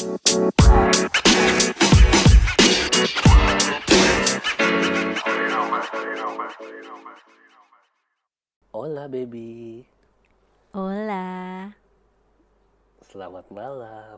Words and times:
Hola 0.00 0.08
baby, 9.12 9.84
Hola, 10.72 11.68
selamat 13.04 13.52
malam. 13.52 14.16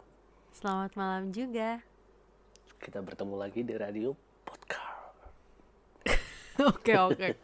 selamat 0.54 0.94
malam 0.94 1.34
juga. 1.34 1.82
Kita 2.78 3.02
bertemu 3.02 3.34
lagi 3.34 3.66
di 3.66 3.74
radio 3.74 4.14
podcast. 4.46 5.18
Oke 6.62 6.94
oke, 6.94 7.34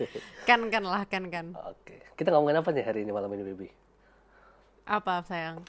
kan 0.46 0.70
kan 0.70 0.86
lah 0.86 1.02
kan 1.10 1.26
kan. 1.26 1.58
Oke, 1.66 2.06
kita 2.14 2.30
ngomongin 2.30 2.62
apa 2.62 2.70
nih 2.70 2.86
hari 2.86 3.02
ini 3.02 3.10
malam 3.10 3.34
ini 3.34 3.42
baby? 3.42 3.66
Apa 4.86 5.26
sayang? 5.26 5.66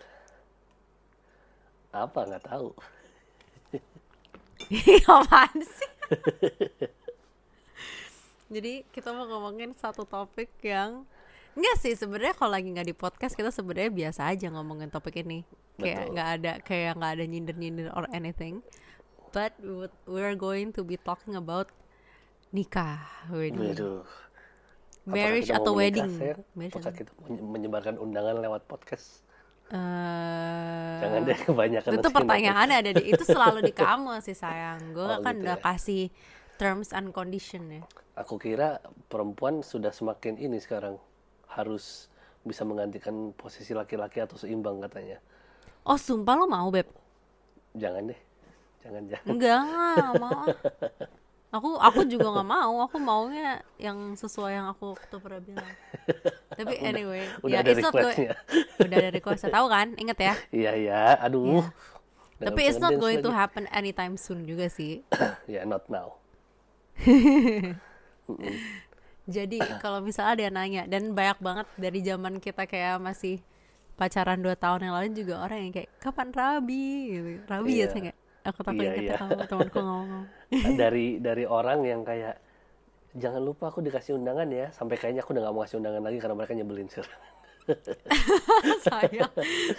Apa 1.90 2.20
nggak 2.26 2.46
tahu. 2.46 2.70
Apaan 5.10 5.60
sih? 5.62 5.92
Jadi 8.54 8.82
kita 8.90 9.14
mau 9.14 9.30
ngomongin 9.30 9.78
satu 9.78 10.06
topik 10.06 10.50
yang 10.66 11.06
Enggak 11.58 11.76
sih 11.82 11.94
sebenarnya 11.98 12.38
kalau 12.38 12.56
lagi 12.56 12.70
nggak 12.72 12.88
di 12.88 12.96
podcast 12.96 13.34
kita 13.34 13.50
sebenarnya 13.50 13.90
biasa 13.90 14.32
aja 14.32 14.48
ngomongin 14.54 14.88
topik 14.94 15.26
ini 15.26 15.44
kayak 15.76 16.14
nggak 16.14 16.30
ada 16.40 16.52
kayak 16.62 16.92
nggak 16.96 17.12
ada 17.20 17.24
nyindir 17.26 17.56
nyindir 17.58 17.88
or 17.98 18.06
anything 18.16 18.62
but 19.34 19.52
we 19.60 19.90
we're 20.08 20.38
going 20.38 20.70
to 20.72 20.86
be 20.86 20.96
talking 20.96 21.36
about 21.36 21.68
nikah 22.56 23.02
wedding 23.34 23.76
Waduh. 23.76 24.06
Apakah 25.10 25.16
marriage 25.16 25.50
atau 25.50 25.72
wedding 25.74 26.10
sayang? 26.16 26.42
Marriage 26.54 26.76
Apakah 26.78 26.94
kita 26.94 27.12
menye- 27.26 27.44
menyebarkan 27.44 27.96
undangan 27.98 28.36
lewat 28.40 28.62
podcast? 28.70 29.26
Eh, 29.70 30.94
Jangan 31.00 31.22
deh 31.24 31.40
kebanyakan. 31.40 31.90
itu 31.92 32.02
nanti 32.02 32.10
pertanyaannya 32.12 32.78
ada 32.80 32.92
di 32.92 33.04
itu 33.08 33.24
selalu 33.24 33.60
di 33.62 33.74
kamu 33.86 34.18
sih 34.20 34.34
sayang 34.34 34.82
gue 34.92 35.06
Oh, 35.08 35.22
kan 35.22 35.34
gitu 35.34 35.46
udah 35.46 35.56
ya. 35.56 35.64
kasih 35.64 36.04
terms 36.56 36.90
and 36.90 37.10
condition 37.10 37.70
ya 37.72 37.84
Aku 38.16 38.36
kira 38.36 38.82
perempuan 39.08 39.62
sudah 39.62 39.90
semakin 39.90 40.36
ini 40.36 40.58
sekarang 40.58 40.98
harus 41.48 42.10
bisa 42.42 42.62
menggantikan 42.62 43.14
posisi 43.32 43.72
laki-laki 43.72 44.20
atau 44.20 44.36
seimbang 44.36 44.82
katanya. 44.82 45.22
oh 45.82 45.96
sumpah 45.96 46.36
lo 46.36 46.46
mau 46.46 46.68
beb 46.68 46.90
Jangan 47.72 48.10
deh, 48.10 48.20
jangan 48.80 49.04
jangan. 49.06 49.28
enggak 49.30 49.60
nggak 49.64 50.14
mau 50.20 50.44
aku 51.50 51.70
aku 51.82 52.00
juga 52.06 52.30
nggak 52.30 52.50
mau. 52.50 52.74
Aku 52.86 52.98
maunya 53.02 53.62
yang 53.82 54.14
sesuai 54.14 54.52
yang 54.62 54.68
aku 54.70 54.94
tuh 55.10 55.20
pernah 55.22 55.42
bilang. 55.42 55.74
Tapi 56.60 56.76
anyway 56.84 57.24
Udah 57.42 57.64
ya 57.64 57.72
it's 57.72 57.80
not 57.80 57.96
going 57.96 58.28
udah 58.84 58.98
ada 59.00 59.10
request 59.14 59.48
tahu 59.48 59.66
kan? 59.70 59.88
Inget 59.96 60.20
ya? 60.20 60.34
Iya 60.66 60.72
ya, 60.76 61.04
aduh. 61.22 61.64
Udah 61.64 61.72
nggak 62.40 62.56
tapi 62.56 62.62
it's 62.72 62.80
not 62.80 62.96
going 62.96 63.20
to 63.20 63.32
happen 63.36 63.68
anytime 63.76 64.16
soon 64.16 64.48
juga 64.48 64.72
sih. 64.72 65.04
Ya, 65.52 65.68
not 65.68 65.88
now. 65.92 66.20
Jadi 69.30 69.62
kalau 69.84 70.02
misalnya 70.02 70.32
ada 70.34 70.42
yang 70.48 70.56
nanya 70.56 70.84
dan 70.90 71.14
banyak 71.14 71.38
banget 71.38 71.68
dari 71.78 72.00
zaman 72.02 72.42
kita 72.42 72.66
kayak 72.66 72.98
masih 72.98 73.40
pacaran 74.00 74.40
dua 74.40 74.56
tahun 74.56 74.90
yang 74.90 74.94
lalu 74.96 75.08
juga 75.14 75.44
orang 75.44 75.70
yang 75.70 75.74
kayak 75.76 75.90
kapan 76.02 76.32
rabi? 76.32 77.14
Gitu. 77.14 77.30
Rabi 77.46 77.72
ya 77.72 77.78
Iya. 77.78 77.86
saya 77.92 78.02
kayak 78.10 78.19
aku 78.50 78.62
takut 78.62 78.82
Iya, 78.82 78.94
iya. 78.96 79.16
kamu 79.16 79.46
temanku 79.46 79.80
ngomong. 79.80 80.24
dari 80.82 81.18
dari 81.18 81.44
orang 81.44 81.80
yang 81.82 82.02
kayak 82.02 82.38
jangan 83.12 83.42
lupa 83.42 83.70
aku 83.70 83.80
dikasih 83.80 84.14
undangan 84.14 84.46
ya 84.48 84.70
sampai 84.70 84.96
kayaknya 84.96 85.22
aku 85.22 85.32
udah 85.32 85.42
gak 85.44 85.54
mau 85.54 85.64
kasih 85.64 85.78
undangan 85.78 86.02
lagi 86.02 86.18
karena 86.18 86.36
mereka 86.36 86.54
nyebelin 86.54 86.88
sih 86.88 87.02
Saya 88.82 89.30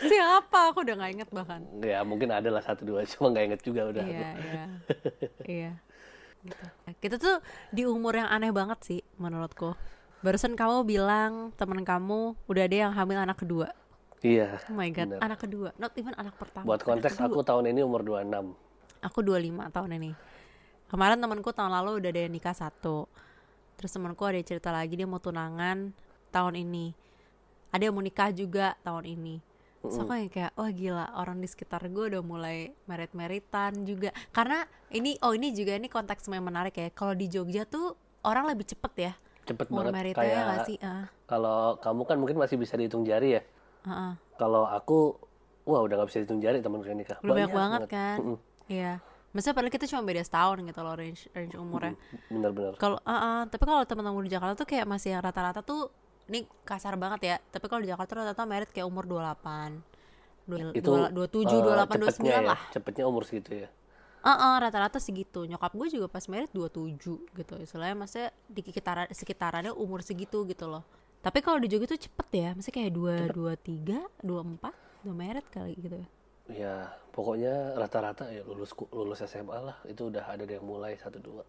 siapa 0.00 0.70
aku 0.70 0.86
udah 0.86 0.94
nggak 0.94 1.12
inget 1.12 1.28
bahkan. 1.30 1.58
ya 1.80 2.02
mungkin 2.02 2.30
ada 2.30 2.46
lah 2.46 2.62
satu 2.62 2.86
dua 2.86 3.02
cuma 3.04 3.30
nggak 3.30 3.44
inget 3.46 3.60
juga 3.62 3.82
udah 3.90 4.04
Iya 4.04 4.30
iya 4.38 4.64
iya. 5.44 5.72
Gitu. 6.40 6.64
Kita 6.96 7.16
tuh 7.18 7.36
di 7.68 7.84
umur 7.84 8.14
yang 8.14 8.24
aneh 8.26 8.48
banget 8.48 8.78
sih 8.80 9.00
menurutku. 9.16 9.74
Barusan 10.20 10.54
kamu 10.54 10.84
bilang 10.84 11.50
teman 11.56 11.82
kamu 11.82 12.38
udah 12.46 12.62
ada 12.62 12.76
yang 12.78 12.92
hamil 12.92 13.18
anak 13.18 13.36
kedua. 13.36 13.74
Iya 14.20 14.60
Oh 14.68 14.76
my 14.76 14.88
god, 14.92 15.16
bener. 15.16 15.20
anak 15.20 15.38
kedua, 15.40 15.68
not 15.80 15.92
even 15.96 16.14
anak 16.16 16.34
pertama. 16.36 16.64
buat 16.66 16.82
konteks 16.84 17.16
aku 17.20 17.40
tahun 17.40 17.72
ini 17.72 17.80
umur 17.84 18.04
26 18.04 18.52
Aku 19.00 19.24
25 19.24 19.72
tahun 19.72 19.90
ini. 19.96 20.12
Kemarin 20.92 21.16
temanku 21.16 21.56
tahun 21.56 21.72
lalu 21.72 22.04
udah 22.04 22.10
ada 22.12 22.20
yang 22.28 22.34
nikah 22.36 22.52
satu. 22.52 23.08
Terus 23.80 23.96
temanku 23.96 24.28
ada 24.28 24.36
cerita 24.44 24.68
lagi 24.68 24.92
dia 24.92 25.08
mau 25.08 25.16
tunangan 25.16 25.96
tahun 26.28 26.54
ini. 26.60 26.92
Ada 27.72 27.88
yang 27.88 27.96
mau 27.96 28.04
nikah 28.04 28.28
juga 28.28 28.76
tahun 28.84 29.08
ini. 29.08 29.40
So 29.88 30.04
aku 30.04 30.12
yang 30.12 30.28
kayak 30.28 30.52
wah 30.52 30.68
gila 30.68 31.16
orang 31.16 31.40
di 31.40 31.48
sekitar 31.48 31.80
gue 31.88 32.12
udah 32.12 32.20
mulai 32.20 32.76
merit-meritan 32.84 33.88
juga. 33.88 34.12
Karena 34.36 34.68
ini 34.92 35.16
oh 35.24 35.32
ini 35.32 35.56
juga 35.56 35.72
ini 35.80 35.88
konteks 35.88 36.28
yang 36.28 36.44
menarik 36.44 36.76
ya. 36.76 36.92
Kalau 36.92 37.16
di 37.16 37.24
Jogja 37.32 37.64
tuh 37.64 37.96
orang 38.20 38.52
lebih 38.52 38.68
cepet 38.68 38.92
ya 39.00 39.12
cepet 39.50 39.66
mau 39.72 39.82
banget 39.82 39.94
meritnya 39.96 40.22
ya 40.22 40.28
kayak 40.30 40.44
nggak 40.46 40.66
sih? 40.68 40.76
Ah, 40.84 41.04
kalau 41.26 41.80
kamu 41.80 42.02
kan 42.06 42.16
mungkin 42.20 42.36
masih 42.38 42.56
bisa 42.60 42.76
dihitung 42.78 43.02
jari 43.02 43.40
ya 43.40 43.42
ah. 43.86 44.14
kalau 44.36 44.64
aku 44.64 45.16
wah 45.64 45.80
udah 45.84 45.94
nggak 46.00 46.08
bisa 46.08 46.18
dihitung 46.24 46.40
jari 46.40 46.58
teman 46.60 46.80
yang 46.82 46.98
nikah 46.98 47.16
Udah 47.20 47.34
banyak 47.36 47.52
banget 47.52 47.80
kan. 47.86 48.16
Mm-mm. 48.18 48.38
Iya. 48.66 48.94
Maksudnya 49.30 49.54
padahal 49.54 49.72
kita 49.72 49.86
cuma 49.86 50.02
beda 50.02 50.22
setahun 50.26 50.58
gitu 50.66 50.80
loh 50.82 50.94
range 50.98 51.30
range 51.30 51.54
umurnya. 51.54 51.94
bener-bener 52.26 52.74
Kalau 52.76 52.98
ah, 53.06 53.46
tapi 53.46 53.62
kalau 53.62 53.86
teman-teman 53.86 54.26
di 54.26 54.32
Jakarta 54.32 54.58
tuh 54.58 54.66
kayak 54.66 54.86
masih 54.90 55.14
yang 55.14 55.22
rata-rata 55.22 55.62
tuh 55.62 55.90
ini 56.26 56.46
kasar 56.66 56.98
banget 56.98 57.20
ya. 57.22 57.36
Tapi 57.38 57.66
kalau 57.70 57.82
di 57.82 57.90
Jakarta 57.90 58.22
rata-rata 58.22 58.42
merit 58.46 58.70
kayak 58.74 58.86
umur 58.90 59.06
28. 59.06 59.78
Dua- 60.50 60.74
itu 60.74 60.90
dua- 60.90 61.10
27, 61.14 61.46
eh, 61.46 61.62
28, 61.62 61.86
cepetnya 61.86 62.02
29 62.10 62.26
ya, 62.26 62.40
lah. 62.42 62.60
cepetnya 62.74 63.04
umur 63.06 63.22
segitu 63.22 63.50
ya 63.54 63.68
Ah, 64.20 64.36
ah, 64.36 64.54
rata-rata 64.60 65.00
segitu. 65.00 65.48
Nyokap 65.48 65.72
gue 65.72 65.88
juga 65.96 66.04
pas 66.04 66.20
merit 66.28 66.52
27 66.52 67.24
gitu. 67.32 67.54
Istilahnya 67.56 67.96
maksudnya 67.96 68.28
di 68.52 68.60
sekitaran 68.60 69.08
sekitarannya 69.08 69.72
umur 69.72 70.04
segitu 70.04 70.44
gitu 70.44 70.68
loh. 70.68 70.84
Tapi 71.20 71.38
kalau 71.40 71.60
di 71.60 71.68
Jogja 71.68 71.86
tuh 71.86 72.00
cepet 72.00 72.28
ya. 72.32 72.48
Maksudnya 72.52 72.76
kayak 72.76 72.92
2 72.92 73.14
23, 73.30 74.24
24 74.24 74.72
udah 75.00 75.14
merit 75.14 75.46
kali 75.48 75.72
gitu 75.76 75.96
ya. 75.96 76.08
ya 76.50 76.74
pokoknya 77.10 77.78
rata-rata 77.78 78.26
ya 78.26 78.42
lulus 78.42 78.74
lulus 78.90 79.22
SMA 79.22 79.54
lah 79.54 79.78
itu 79.86 80.10
udah 80.10 80.24
ada 80.26 80.42
yang 80.42 80.60
mulai 80.60 80.98
satu 80.98 81.16
dua 81.16 81.46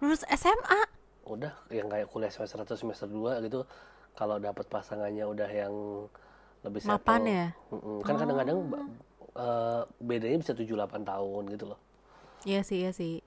Lulus 0.00 0.24
SMA. 0.26 0.80
udah 1.22 1.52
yang 1.68 1.86
kayak 1.86 2.08
kuliah 2.08 2.32
semester 2.32 2.56
1 2.58 2.72
semester 2.74 3.04
2 3.04 3.44
gitu 3.44 3.68
kalau 4.16 4.40
dapat 4.40 4.64
pasangannya 4.66 5.22
udah 5.22 5.44
yang 5.46 5.74
lebih 6.64 6.80
Mapan 6.82 7.20
ya? 7.22 7.46
Kan 8.00 8.14
kadang-kadang 8.16 8.58
ba- 8.64 8.88
eh, 9.36 9.82
bedanya 10.00 10.40
bisa 10.40 10.56
7 10.56 10.72
8 10.72 11.04
tahun 11.04 11.42
gitu 11.46 11.64
loh 11.68 11.78
Iya 12.42 12.64
sih, 12.64 12.80
iya 12.80 12.90
sih. 12.90 13.20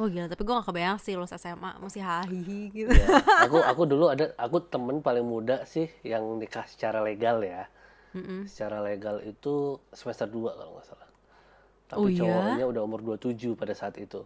Mm-mm. 0.00 0.02
Oh 0.02 0.08
gila, 0.08 0.26
tapi 0.26 0.40
gue 0.40 0.54
gak 0.54 0.64
kebayang 0.64 0.96
sih 0.96 1.12
lulus 1.12 1.36
SMA 1.36 1.76
masih 1.76 2.00
hahihi 2.00 2.60
gitu. 2.72 2.88
ya, 2.88 3.20
aku 3.44 3.60
aku 3.60 3.82
dulu 3.84 4.08
ada 4.08 4.32
aku 4.34 4.64
temen 4.64 5.04
paling 5.04 5.22
muda 5.22 5.62
sih 5.64 5.92
yang 6.02 6.24
nikah 6.40 6.64
secara 6.64 7.04
legal 7.04 7.44
ya 7.44 7.68
Mm-mm. 8.16 8.48
secara 8.48 8.80
legal 8.80 9.20
itu 9.22 9.76
semester 9.92 10.24
2 10.24 10.56
kalau 10.56 10.72
nggak 10.74 10.88
salah 10.88 11.08
tapi 11.86 12.00
Oh 12.00 12.08
iya? 12.08 12.18
cowoknya 12.18 12.64
udah 12.66 12.82
umur 12.82 13.00
27 13.04 13.52
pada 13.54 13.76
saat 13.76 13.98
itu 13.98 14.24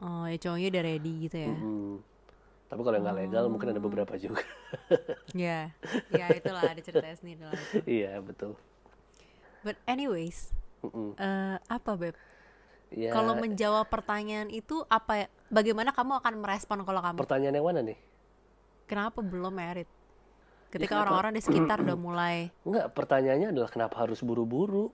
Oh 0.00 0.24
ya 0.24 0.40
cowoknya 0.40 0.68
udah 0.72 0.82
ready 0.82 1.12
gitu 1.28 1.36
ya. 1.36 1.52
Mm. 1.52 2.00
tapi 2.66 2.80
kalau 2.80 2.94
yang 2.96 3.04
nggak 3.04 3.18
legal 3.20 3.44
mungkin 3.46 3.68
Oh. 3.68 3.72
ada 3.72 3.82
beberapa 3.82 4.14
juga 4.16 4.40
Ya, 5.36 5.74
ya 6.08 6.26
itulah 6.32 6.64
ada 6.64 6.80
ceritanya 6.80 7.14
sendiri 7.14 7.42
lah. 7.44 7.54
itu. 7.54 7.78
iya 7.86 8.18
betul 8.18 8.56
But 9.60 9.76
anyways, 9.84 10.56
Mm-mm. 10.80 11.12
eh, 11.14 11.60
apa 11.60 11.92
beb? 11.92 12.16
Ya 12.90 13.10
Kalau 13.10 13.34
menjawab 13.34 13.86
pertanyaan 13.86 14.48
itu 14.48 14.82
apa? 14.86 15.12
ya? 15.16 15.26
Bagaimana 15.46 15.90
kamu 15.90 16.18
akan 16.18 16.34
merespon 16.38 16.78
kalau 16.80 17.00
kamu? 17.00 17.18
pertanyaan 17.18 17.54
yang 17.54 17.66
mana 17.66 17.80
nih 17.80 17.98
Kenapa 18.84 19.20
belum 19.20 19.50
merit? 19.50 19.86
Ketika 20.68 20.94
kenapa? 20.94 21.02
orang-orang 21.06 21.32
di 21.34 21.42
sekitar 21.42 21.78
udah 21.80 21.94
mulai. 22.06 22.50
Enggak, 22.62 22.90
pertanyaannya 22.90 23.48
adalah 23.50 23.66
kenapa 23.66 23.94
harus 23.98 24.18
buru-buru? 24.20 24.90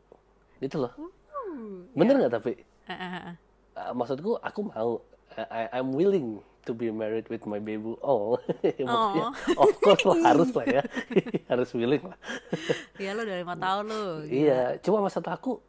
Gitu 0.57 0.77
loh. 0.79 0.93
Hmm, 1.33 1.89
Bener 1.93 2.17
nggak 2.19 2.33
tapi? 2.35 2.53
eh, 2.57 2.93
eh, 2.93 3.11
eh, 3.11 3.23
eh. 3.33 3.37
Uh, 3.75 3.93
maksudku, 3.93 4.37
aku 4.37 4.61
mau. 4.67 5.01
I- 5.33 5.69
I'm 5.71 5.93
willing 5.93 6.41
to 6.63 6.73
be 6.73 6.89
married 6.89 7.29
with 7.29 7.45
my 7.45 7.57
baby. 7.57 7.93
Oh, 8.05 8.37
maksudnya, 8.79 9.33
of 9.55 9.73
course 9.79 10.05
lah, 10.07 10.17
harus 10.27 10.49
lah 10.53 10.65
ya. 10.67 10.83
harus 11.53 11.69
willing 11.73 12.01
lah. 12.03 12.17
Iya 12.97 13.13
lo 13.13 13.21
udah 13.23 13.37
lima 13.37 13.55
tahun 13.55 13.85
lo. 13.87 14.05
Iya, 14.25 14.61
cuma 14.81 15.01
maksud 15.01 15.25
aku, 15.25 15.61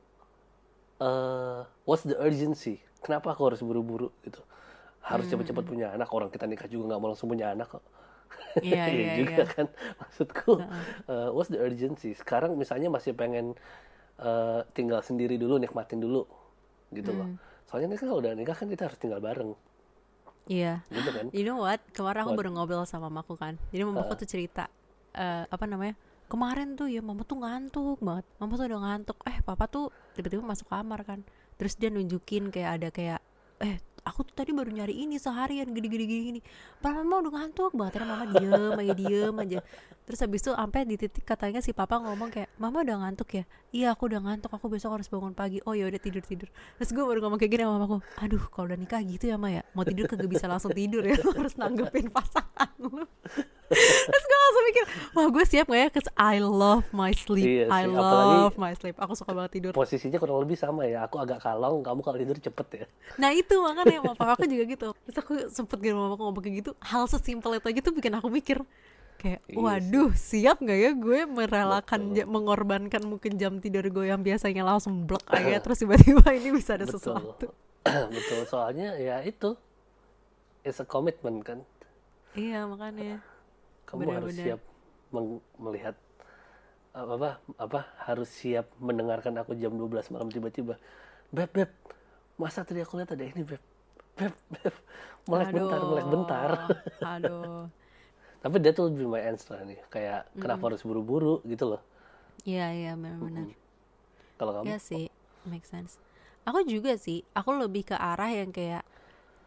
eh 0.97 1.59
what's 1.85 2.03
the 2.03 2.17
urgency? 2.17 2.81
Kenapa 3.01 3.33
aku 3.33 3.53
harus 3.53 3.61
buru-buru 3.61 4.09
gitu? 4.25 4.41
Harus 5.05 5.29
cepat-cepat 5.29 5.63
punya 5.63 5.93
anak. 5.93 6.09
Orang 6.11 6.27
kita 6.33 6.49
nikah 6.49 6.67
juga 6.67 6.93
nggak 6.93 6.99
mau 6.99 7.09
langsung 7.13 7.29
punya 7.31 7.53
anak 7.53 7.79
kok. 7.79 7.85
Iya, 8.59 8.83
iya, 8.93 9.11
juga 9.21 9.43
iya. 9.43 9.45
kan. 9.45 9.65
Maksudku, 10.01 10.59
eh, 11.07 11.29
what's 11.31 11.47
the 11.47 11.61
urgency? 11.61 12.11
Sekarang 12.17 12.57
misalnya 12.59 12.91
masih 12.91 13.13
pengen 13.15 13.55
eh, 14.19 14.59
tinggal 14.73 14.99
sendiri 15.05 15.37
dulu, 15.39 15.61
nikmatin 15.61 16.01
dulu, 16.01 16.25
gitu 16.91 17.13
loh. 17.13 17.29
Hmm. 17.29 17.37
Soalnya 17.69 17.95
kan 17.95 18.09
kalau 18.09 18.19
udah 18.19 18.33
nikah 18.35 18.55
kan 18.57 18.67
kita 18.67 18.89
harus 18.89 18.99
tinggal 18.99 19.19
bareng, 19.21 19.53
Iya. 20.47 20.79
gitu 20.89 21.09
kan? 21.11 21.27
You 21.35 21.43
know 21.43 21.59
what? 21.59 21.83
Kemarin 21.91 22.23
aku 22.23 22.31
What? 22.33 22.39
baru 22.39 22.49
ngobrol 22.55 22.83
sama 22.87 23.11
mamaku 23.11 23.35
kan. 23.35 23.59
Jadi 23.69 23.83
mamaku 23.83 24.15
tuh 24.15 24.27
cerita 24.27 24.71
eh, 25.11 25.43
apa 25.47 25.65
namanya? 25.67 25.95
Kemarin 26.27 26.75
tuh 26.75 26.91
ya 26.91 27.01
mama 27.01 27.23
tuh 27.23 27.39
ngantuk 27.39 27.99
banget. 28.03 28.25
Mama 28.37 28.53
tuh 28.59 28.65
udah 28.67 28.81
ngantuk. 28.83 29.17
Eh 29.25 29.39
papa 29.41 29.65
tuh 29.65 29.89
tiba-tiba 30.13 30.43
masuk 30.43 30.67
kamar 30.67 31.01
kan. 31.07 31.19
Terus 31.55 31.73
dia 31.79 31.89
nunjukin 31.89 32.53
kayak 32.53 32.71
ada 32.79 32.87
kayak 32.93 33.19
eh 33.57 33.81
aku 34.07 34.23
tuh 34.23 34.39
tadi 34.39 34.55
baru 34.55 34.71
nyari 34.71 35.03
ini 35.03 35.19
seharian 35.19 35.67
gini-gini 35.75 36.05
gini 36.07 36.39
papa 36.79 37.03
mama 37.03 37.25
udah 37.25 37.33
ngantuk 37.41 37.71
banget. 37.73 37.93
Karena 37.99 38.07
mama 38.13 38.25
diem 38.27 38.75
aja 38.77 38.93
diem 38.93 39.35
aja. 39.39 39.59
Terus 40.07 40.19
habis 40.23 40.39
itu 40.39 40.51
sampai 40.55 40.87
di 40.87 40.95
titik 40.95 41.23
katanya 41.27 41.59
si 41.59 41.75
papa 41.75 41.99
ngomong 41.99 42.29
kayak 42.31 42.47
mama 42.59 42.83
udah 42.83 42.97
ngantuk 43.07 43.29
ya? 43.31 43.43
Iya 43.75 43.87
aku 43.97 44.07
udah 44.07 44.21
ngantuk. 44.23 44.51
Aku 44.53 44.71
besok 44.71 44.99
harus 44.99 45.07
bangun 45.11 45.35
pagi. 45.35 45.59
Oh 45.67 45.75
ya 45.75 45.87
udah 45.87 45.99
tidur 45.99 46.23
tidur. 46.23 46.47
Terus 46.79 46.89
gue 46.95 47.03
baru 47.03 47.19
ngomong 47.23 47.39
kayak 47.41 47.51
gini 47.51 47.63
sama 47.67 47.75
mamaku 47.81 47.97
aduh 48.19 48.43
kalau 48.53 48.65
udah 48.71 48.79
nikah 48.79 49.01
gitu 49.03 49.31
ya 49.31 49.35
ma 49.35 49.51
ya? 49.51 49.67
Mau 49.75 49.83
tidur 49.83 50.07
kagak 50.07 50.31
bisa 50.31 50.47
langsung 50.47 50.71
tidur 50.71 51.03
ya? 51.03 51.19
Harus 51.19 51.55
nanggepin 51.59 52.07
pasangan 52.11 52.71
lu 52.79 53.03
terus 53.69 54.23
gue 54.23 54.39
langsung 54.39 54.63
mikir 54.65 54.83
wah 55.11 55.27
gue 55.27 55.43
siap 55.43 55.65
gak 55.65 55.77
ya 55.77 55.87
cause 55.89 56.09
I 56.13 56.39
love 56.39 56.87
my 56.89 57.11
sleep 57.11 57.43
Iya 57.43 57.65
I 57.67 57.83
apalagi- 57.83 58.39
love 58.41 58.55
my 58.55 58.71
sleep 58.71 58.95
aku 58.95 59.13
suka 59.13 59.31
banget 59.31 59.51
tidur 59.53 59.71
Posisinya 59.71 60.17
kurang 60.17 60.39
lebih 60.39 60.55
sama 60.55 60.83
ya. 60.83 61.03
Aku 61.03 61.17
agak 61.17 61.39
kalong, 61.39 61.81
kamu 61.81 61.99
kalau 62.01 62.17
tidur 62.17 62.37
cepet 62.37 62.67
ya. 62.73 62.85
Nah 63.15 63.29
itu 63.29 63.53
makanya 63.57 63.99
papa 64.07 64.33
aku 64.33 64.45
juga 64.45 64.63
gitu 64.65 64.87
Terus 65.03 65.17
aku 65.17 65.33
sempet 65.49 65.77
gitu 65.79 65.93
sama 65.93 66.09
aku 66.09 66.23
ngomong 66.23 66.41
kayak 66.41 66.55
gitu 66.57 66.71
Hal 66.79 67.03
sesimpel 67.05 67.51
itu 67.53 67.67
aja 67.67 67.81
tuh 67.81 67.93
bikin 67.93 68.13
aku 68.13 68.27
mikir 68.27 68.57
Kayak 69.17 69.41
Iya 69.45 69.57
waduh 69.57 70.11
siap 70.13 70.57
gak 70.59 70.77
ya 70.77 70.91
gue 70.93 71.19
merelakan 71.25 72.01
Betul. 72.11 72.25
Mengorbankan 72.27 73.01
mungkin 73.03 73.31
jam 73.35 73.57
tidur 73.57 73.83
gue 73.83 74.05
yang 74.05 74.21
biasanya 74.21 74.63
langsung 74.63 75.03
blok 75.03 75.25
aja 75.27 75.59
Terus 75.63 75.77
tiba-tiba 75.79 76.23
ini 76.31 76.49
bisa 76.51 76.75
ada 76.75 76.85
Betul. 76.85 76.97
sesuatu 76.97 77.47
Betul. 78.15 78.39
Soalnya 78.45 78.95
ya 78.95 79.19
itu. 79.21 79.57
It's 80.61 80.77
a 80.77 80.85
commitment 80.85 81.41
kan. 81.41 81.63
Iya 82.31 82.63
makanya 82.63 83.19
Kamu 83.87 84.11
harus 84.11 84.35
Benar-benar. 84.35 84.45
siap 84.45 84.61
meng- 85.09 85.43
melihat 85.57 85.95
apa, 86.91 87.13
apa 87.15 87.29
apa 87.61 87.79
harus 88.09 88.29
siap 88.29 88.67
mendengarkan 88.81 89.37
aku 89.39 89.55
jam 89.55 89.71
12 89.73 90.11
malam 90.11 90.27
tiba-tiba. 90.27 90.75
Beb, 91.31 91.49
beb. 91.55 91.71
Masa 92.37 92.61
tadi 92.61 92.83
aku 92.83 92.99
lihat 92.99 93.15
ada 93.15 93.23
ini, 93.25 93.41
beb. 93.41 93.61
Beb, 94.17 94.35
beb. 94.51 94.75
Melek 95.27 95.49
bentar, 95.55 95.79
melek 95.81 96.07
bentar. 96.07 96.49
Aduh 97.03 97.65
Tapi 98.43 98.55
dia 98.61 98.71
tuh 98.71 98.93
lebih 98.93 99.09
my 99.09 99.21
answer 99.27 99.57
nih. 99.65 99.79
Kayak 99.89 100.29
kenapa 100.37 100.71
harus 100.71 100.81
buru-buru 100.85 101.41
gitu 101.43 101.75
loh. 101.75 101.81
Iya 102.47 102.71
iya 102.71 102.91
benar-benar 102.95 103.51
Kalau 104.37 104.51
kamu? 104.53 104.65
Iya 104.71 104.77
sih, 104.79 105.05
make 105.49 105.67
sense. 105.67 105.99
Aku 106.47 106.63
juga 106.63 106.95
sih, 106.95 107.27
aku 107.35 107.51
lebih 107.59 107.91
ke 107.91 107.95
arah 107.97 108.31
yang 108.31 108.55
kayak 108.55 108.87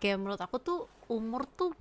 kayak 0.02 0.20
menurut 0.20 0.40
aku 0.42 0.60
tuh 0.60 0.78
umur 1.08 1.48
tuh 1.48 1.72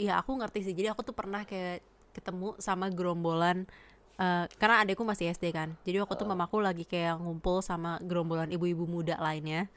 ya 0.00 0.16
aku 0.20 0.40
ngerti 0.40 0.64
sih. 0.64 0.74
Jadi 0.74 0.88
aku 0.88 1.04
tuh 1.04 1.12
pernah 1.12 1.44
kayak 1.44 1.84
ketemu 2.16 2.56
sama 2.56 2.88
gerombolan 2.88 3.68
eh, 4.16 4.44
karena 4.56 4.80
adekku 4.80 5.04
masih 5.04 5.28
SD 5.36 5.52
kan. 5.52 5.76
Jadi 5.84 6.00
waktu 6.00 6.16
tuh 6.16 6.28
mamaku 6.28 6.64
lagi 6.64 6.88
kayak 6.88 7.20
ngumpul 7.20 7.60
sama 7.60 8.00
gerombolan 8.00 8.48
ibu-ibu 8.48 8.88
muda 8.88 9.20
lainnya. 9.20 9.68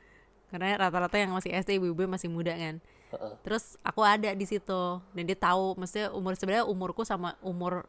Karena 0.47 0.77
rata-rata 0.77 1.17
yang 1.19 1.35
masih 1.35 1.51
SD 1.51 1.83
ibu-ibu 1.83 2.07
masih 2.07 2.31
muda 2.31 2.55
kan. 2.55 2.79
Heeh. 3.13 3.33
Terus 3.45 3.75
aku 3.83 4.01
ada 4.01 4.31
di 4.33 4.45
situ 4.47 4.81
dan 5.13 5.23
dia 5.27 5.37
tahu 5.37 5.75
maksudnya 5.77 6.09
umur 6.15 6.33
sebenarnya 6.39 6.65
umurku 6.65 7.03
sama 7.03 7.35
umur 7.43 7.85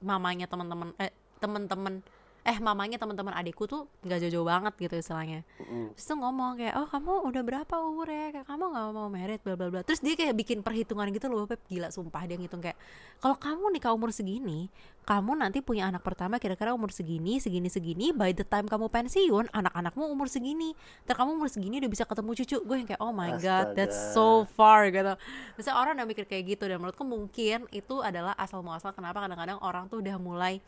mamanya 0.00 0.48
teman-teman 0.48 0.96
eh 0.96 1.12
teman-teman 1.40 2.04
eh 2.40 2.56
mamanya 2.56 2.96
teman-teman 2.96 3.36
adikku 3.36 3.68
tuh 3.68 3.84
nggak 4.00 4.18
jauh-jauh 4.24 4.48
banget 4.48 4.72
gitu 4.80 4.94
istilahnya. 4.96 5.44
Mm-mm. 5.60 5.92
Terus 5.92 6.06
tuh 6.08 6.16
ngomong 6.16 6.56
kayak 6.56 6.74
oh 6.80 6.88
kamu 6.88 7.12
udah 7.28 7.42
berapa 7.44 7.74
umurnya 7.84 8.26
kayak 8.32 8.46
kamu 8.48 8.64
nggak 8.72 8.86
mau 8.96 9.08
merit 9.12 9.40
bla 9.44 9.54
bla 9.60 9.68
bla. 9.68 9.80
Terus 9.84 10.00
dia 10.00 10.16
kayak 10.16 10.32
bikin 10.32 10.64
perhitungan 10.64 11.12
gitu 11.12 11.28
loh 11.28 11.44
Pep 11.44 11.60
gila 11.68 11.92
sumpah 11.92 12.24
dia 12.24 12.40
ngitung 12.40 12.64
kayak 12.64 12.80
kalau 13.20 13.36
kamu 13.36 13.76
nikah 13.76 13.92
umur 13.92 14.16
segini, 14.16 14.72
kamu 15.04 15.36
nanti 15.36 15.60
punya 15.60 15.92
anak 15.92 16.00
pertama 16.00 16.40
kira-kira 16.40 16.72
umur 16.72 16.88
segini, 16.88 17.36
segini 17.36 17.68
segini, 17.68 18.16
by 18.16 18.32
the 18.32 18.48
time 18.48 18.64
kamu 18.64 18.88
pensiun, 18.88 19.52
anak-anakmu 19.52 20.08
umur 20.08 20.32
segini. 20.32 20.72
Ntar 21.04 21.20
kamu 21.20 21.36
umur 21.36 21.52
segini 21.52 21.84
udah 21.84 21.90
bisa 21.92 22.08
ketemu 22.08 22.32
cucu. 22.40 22.56
Gue 22.64 22.76
yang 22.80 22.88
kayak 22.88 23.02
oh 23.04 23.12
my 23.12 23.36
god, 23.36 23.76
that's 23.76 24.16
so 24.16 24.48
far 24.56 24.88
gitu. 24.88 25.12
Misalnya 25.60 25.76
orang 25.76 25.92
udah 26.00 26.08
mikir 26.08 26.24
kayak 26.24 26.56
gitu 26.56 26.64
dan 26.64 26.80
menurutku 26.80 27.04
mungkin 27.04 27.68
itu 27.68 28.00
adalah 28.00 28.32
asal 28.40 28.64
muasal 28.64 28.96
kenapa 28.96 29.20
kadang-kadang 29.20 29.60
orang 29.60 29.84
tuh 29.92 30.00
udah 30.00 30.16
mulai 30.16 30.64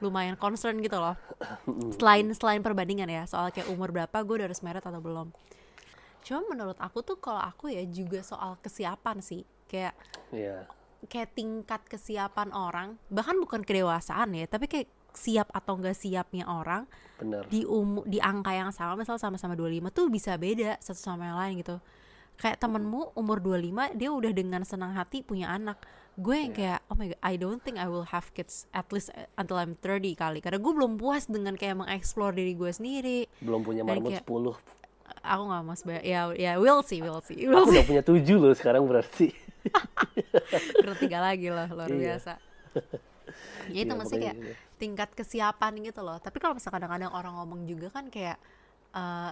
lumayan 0.00 0.36
concern 0.36 0.78
gitu 0.84 1.00
loh. 1.00 1.16
Selain 1.96 2.26
selain 2.36 2.60
perbandingan 2.60 3.08
ya, 3.08 3.24
soal 3.24 3.48
kayak 3.50 3.72
umur 3.72 3.92
berapa 3.92 4.16
gue 4.22 4.34
udah 4.42 4.46
harus 4.48 4.60
merit 4.60 4.84
atau 4.84 5.00
belum. 5.00 5.32
Cuma 6.26 6.42
menurut 6.50 6.76
aku 6.82 7.00
tuh 7.06 7.16
kalau 7.16 7.38
aku 7.40 7.70
ya 7.70 7.82
juga 7.86 8.20
soal 8.20 8.58
kesiapan 8.60 9.22
sih. 9.22 9.46
Kayak 9.66 9.94
Iya. 10.30 10.66
kayak 11.06 11.38
tingkat 11.38 11.82
kesiapan 11.86 12.50
orang, 12.50 12.98
bahkan 13.08 13.38
bukan 13.38 13.62
kedewasaan 13.62 14.34
ya, 14.34 14.46
tapi 14.50 14.66
kayak 14.66 14.88
siap 15.16 15.48
atau 15.54 15.80
enggak 15.80 15.96
siapnya 15.96 16.44
orang 16.44 16.84
Bener. 17.16 17.48
di 17.48 17.64
umur 17.64 18.04
di 18.04 18.20
angka 18.20 18.52
yang 18.52 18.68
sama 18.68 19.00
misal 19.00 19.16
sama-sama 19.16 19.56
25 19.56 19.88
tuh 19.88 20.12
bisa 20.12 20.36
beda 20.36 20.76
satu 20.78 21.00
sama 21.00 21.32
yang 21.32 21.38
lain 21.40 21.52
gitu. 21.64 21.76
Kayak 22.36 22.60
temenmu 22.60 23.16
umur 23.16 23.40
25 23.40 23.96
dia 23.96 24.12
udah 24.12 24.32
dengan 24.36 24.60
senang 24.68 24.92
hati 24.92 25.24
punya 25.24 25.48
anak. 25.48 25.80
Gue 26.16 26.36
yang 26.38 26.52
kayak 26.52 26.80
oh 26.88 26.96
my 26.96 27.06
god, 27.08 27.20
I 27.20 27.36
don't 27.36 27.60
think 27.60 27.76
I 27.76 27.84
will 27.84 28.08
have 28.08 28.32
kids 28.32 28.64
at 28.72 28.88
least 28.88 29.12
uh, 29.12 29.28
until 29.36 29.56
I'm 29.56 29.76
30 29.78 30.16
kali. 30.16 30.40
Karena 30.40 30.56
gue 30.56 30.72
belum 30.72 30.96
puas 30.96 31.28
dengan 31.28 31.52
kayak 31.54 31.76
mengeksplor 31.78 32.32
diri 32.32 32.52
gue 32.52 32.72
sendiri. 32.72 33.18
Belum 33.38 33.60
punya 33.60 33.84
marmut 33.84 34.16
kayak- 34.16 34.24
10. 34.24 34.56
Aku 35.22 35.42
nggak 35.44 35.62
mas 35.62 35.80
ya 36.02 36.22
ya 36.34 36.52
we'll 36.56 36.82
see 36.82 36.98
we'll 36.98 37.20
see 37.20 37.46
Aku 37.46 37.50
we'll 37.50 37.66
see. 37.66 37.78
udah 37.78 37.84
punya 37.84 38.02
7 38.02 38.16
loh 38.36 38.54
sekarang 38.54 38.82
berarti. 38.82 39.30
Kurang 40.78 40.98
tiga 40.98 41.18
lagi 41.20 41.50
loh 41.50 41.66
luar 41.68 41.88
Iya. 41.88 41.98
biasa. 42.16 42.32
Ya 43.68 43.80
itu 43.82 43.86
Iya, 43.86 43.92
maksudnya 43.92 44.32
pokoknya 44.32 44.54
kayak 44.54 44.78
tingkat 44.78 45.10
kesiapan 45.12 45.72
gitu 45.82 46.00
loh. 46.00 46.16
Tapi 46.16 46.36
kalau 46.38 46.54
misalnya 46.54 46.74
kadang-kadang 46.78 47.10
orang 47.12 47.34
ngomong 47.36 47.60
juga 47.66 47.88
kan 47.90 48.06
kayak 48.06 48.38
eh 48.94 49.30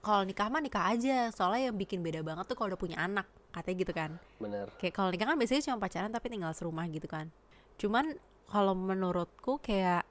kalau 0.00 0.22
nikah 0.22 0.48
mah 0.48 0.60
nikah 0.60 0.84
aja. 0.88 1.28
Soalnya 1.30 1.68
yang 1.68 1.76
bikin 1.76 2.00
beda 2.00 2.20
banget 2.20 2.44
tuh 2.46 2.54
kalau 2.54 2.72
udah 2.72 2.80
punya 2.80 2.98
anak. 2.98 3.28
Katanya 3.56 3.76
gitu 3.80 3.92
kan. 3.96 4.10
Bener. 4.36 4.68
Kayak 4.76 4.92
kalau 4.92 5.08
nikah 5.08 5.32
kan 5.32 5.40
biasanya 5.40 5.64
cuma 5.64 5.80
pacaran 5.80 6.12
tapi 6.12 6.28
tinggal 6.28 6.52
serumah 6.52 6.84
gitu 6.92 7.08
kan. 7.08 7.32
Cuman 7.80 8.20
kalau 8.52 8.76
menurutku 8.76 9.56
kayak 9.64 10.04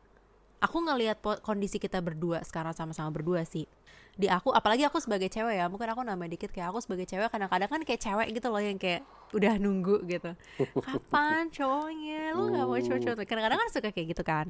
aku 0.57 0.81
ngelihat 0.81 1.21
kondisi 1.45 1.77
kita 1.77 2.01
berdua 2.01 2.41
sekarang 2.41 2.73
sama-sama 2.73 3.13
berdua 3.13 3.45
sih. 3.45 3.69
Di 4.15 4.31
aku 4.31 4.49
apalagi 4.49 4.87
aku 4.87 4.97
sebagai 4.97 5.27
cewek 5.29 5.59
ya, 5.59 5.69
mungkin 5.69 5.91
aku 5.91 6.01
nambah 6.01 6.25
dikit 6.31 6.49
kayak 6.49 6.71
aku 6.73 6.79
sebagai 6.81 7.05
cewek 7.05 7.29
kadang-kadang 7.29 7.69
kan 7.69 7.81
kayak 7.85 8.01
cewek 8.01 8.27
gitu 8.33 8.47
loh 8.49 8.63
yang 8.63 8.79
kayak 8.79 9.05
udah 9.35 9.59
nunggu 9.61 10.01
gitu. 10.09 10.31
Kapan 10.87 11.51
cowoknya? 11.51 12.33
Lu 12.33 12.49
nggak 12.49 12.65
mau 12.65 12.79
cowok-cowok? 12.79 13.27
Kadang-kadang 13.29 13.59
kan 13.61 13.69
suka 13.69 13.89
kayak 13.93 14.07
gitu 14.15 14.23
kan. 14.25 14.47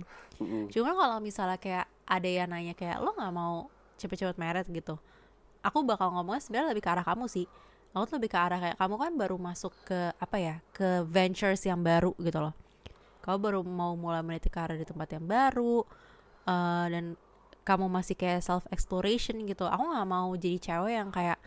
Cuman 0.72 0.94
kalau 0.96 1.18
misalnya 1.20 1.60
kayak 1.60 1.86
ada 2.06 2.30
yang 2.30 2.48
nanya 2.48 2.78
kayak 2.78 3.02
lo 3.02 3.12
nggak 3.12 3.34
mau 3.34 3.68
cepet-cepet 4.00 4.38
meret 4.38 4.70
gitu, 4.70 5.02
aku 5.66 5.78
bakal 5.82 6.14
ngomongnya 6.14 6.46
sebenarnya 6.46 6.70
lebih 6.72 6.86
ke 6.86 6.90
arah 6.94 7.04
kamu 7.04 7.25
sih. 7.25 7.50
Tuh 7.96 8.20
lebih 8.20 8.28
ke 8.28 8.36
arah 8.36 8.60
kayak 8.60 8.75
kamu 8.75 8.96
kan 9.00 9.12
baru 9.16 9.38
masuk 9.40 9.72
ke 9.88 10.12
apa 10.20 10.36
ya, 10.36 10.56
ke 10.75 11.08
ventures 11.08 11.64
yang 11.64 11.80
baru 11.80 12.12
gitu 12.20 12.44
loh. 12.44 12.52
Kamu 13.24 13.38
baru 13.40 13.60
mau 13.64 13.96
mulai 13.96 14.20
meniti 14.20 14.52
karir 14.52 14.75
di 14.75 14.84
tempat 14.84 15.16
yang 15.16 15.24
baru 15.24 15.88
eh, 16.44 16.86
dan 16.92 17.06
kamu 17.64 17.88
masih 17.88 18.20
kayak 18.20 18.44
self 18.44 18.68
exploration 18.70 19.40
gitu. 19.48 19.64
Aku 19.66 19.84
nggak 19.88 20.08
mau 20.08 20.30
jadi 20.36 20.60
cewek 20.60 20.94
yang 20.94 21.10
kayak 21.10 21.40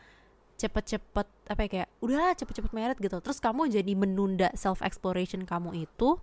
cepet-cepet 0.59 1.26
apa 1.47 1.61
ya 1.62 1.69
kayak 1.71 1.88
udahlah 2.02 2.35
cepet-cepet 2.35 2.73
meret 2.73 2.99
gitu. 2.99 3.21
Terus 3.21 3.38
kamu 3.38 3.69
jadi 3.69 3.93
menunda 3.95 4.49
self 4.57 4.81
exploration 4.81 5.45
kamu 5.45 5.87
itu 5.87 6.19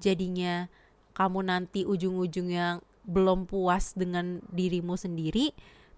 jadinya 0.00 0.70
kamu 1.16 1.48
nanti 1.48 1.82
ujung-ujungnya 1.88 2.80
belum 3.06 3.46
puas 3.48 3.94
dengan 3.94 4.42
dirimu 4.50 4.98
sendiri 4.98 5.54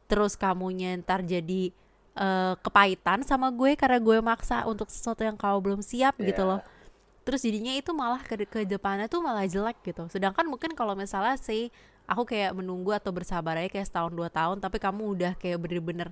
terus 0.06 0.36
kamunya 0.36 0.96
ntar 1.00 1.24
jadi 1.24 1.72
eh, 2.18 2.54
kepahitan 2.58 3.22
sama 3.22 3.48
gue 3.54 3.78
karena 3.78 4.02
gue 4.02 4.18
maksa 4.18 4.66
untuk 4.66 4.90
sesuatu 4.90 5.22
yang 5.22 5.38
kau 5.38 5.62
belum 5.62 5.78
siap 5.80 6.18
gitu 6.18 6.42
Iya. 6.42 6.50
loh 6.58 6.60
terus 7.22 7.44
jadinya 7.44 7.76
itu 7.76 7.92
malah 7.92 8.24
ke 8.24 8.34
ke 8.48 8.64
depannya 8.64 9.04
tuh 9.06 9.20
malah 9.20 9.44
jelek 9.44 9.78
gitu 9.84 10.08
sedangkan 10.08 10.48
mungkin 10.48 10.72
kalau 10.72 10.96
misalnya 10.96 11.36
sih 11.36 11.68
aku 12.08 12.24
kayak 12.24 12.56
menunggu 12.56 12.90
atau 12.96 13.12
bersabar 13.12 13.60
aja 13.60 13.68
kayak 13.68 13.84
setahun 13.84 14.16
dua 14.16 14.32
tahun 14.32 14.64
tapi 14.64 14.80
kamu 14.80 15.02
udah 15.12 15.32
kayak 15.36 15.60
bener-bener 15.60 16.08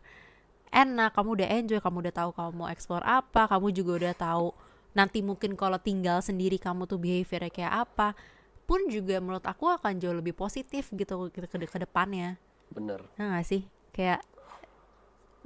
enak 0.69 1.17
kamu 1.17 1.41
udah 1.41 1.49
enjoy 1.57 1.81
kamu 1.81 1.97
udah 2.05 2.15
tahu 2.15 2.31
kamu 2.37 2.51
mau 2.53 2.69
explore 2.69 3.01
apa 3.01 3.49
kamu 3.49 3.67
juga 3.73 3.93
udah 4.05 4.15
tahu 4.15 4.49
nanti 4.93 5.25
mungkin 5.25 5.57
kalau 5.57 5.81
tinggal 5.81 6.21
sendiri 6.21 6.61
kamu 6.61 6.85
tuh 6.85 7.01
behaviornya 7.01 7.49
kayak 7.49 7.73
apa 7.89 8.13
pun 8.69 8.85
juga 8.93 9.17
menurut 9.17 9.45
aku 9.49 9.73
akan 9.73 9.97
jauh 9.97 10.13
lebih 10.13 10.37
positif 10.37 10.93
gitu 10.93 11.33
ke, 11.33 11.49
ke, 11.49 11.57
ke 11.65 11.79
depannya 11.81 12.37
Bener. 12.69 13.01
nah 13.17 13.41
gak 13.41 13.47
sih 13.49 13.65
kayak 13.97 14.21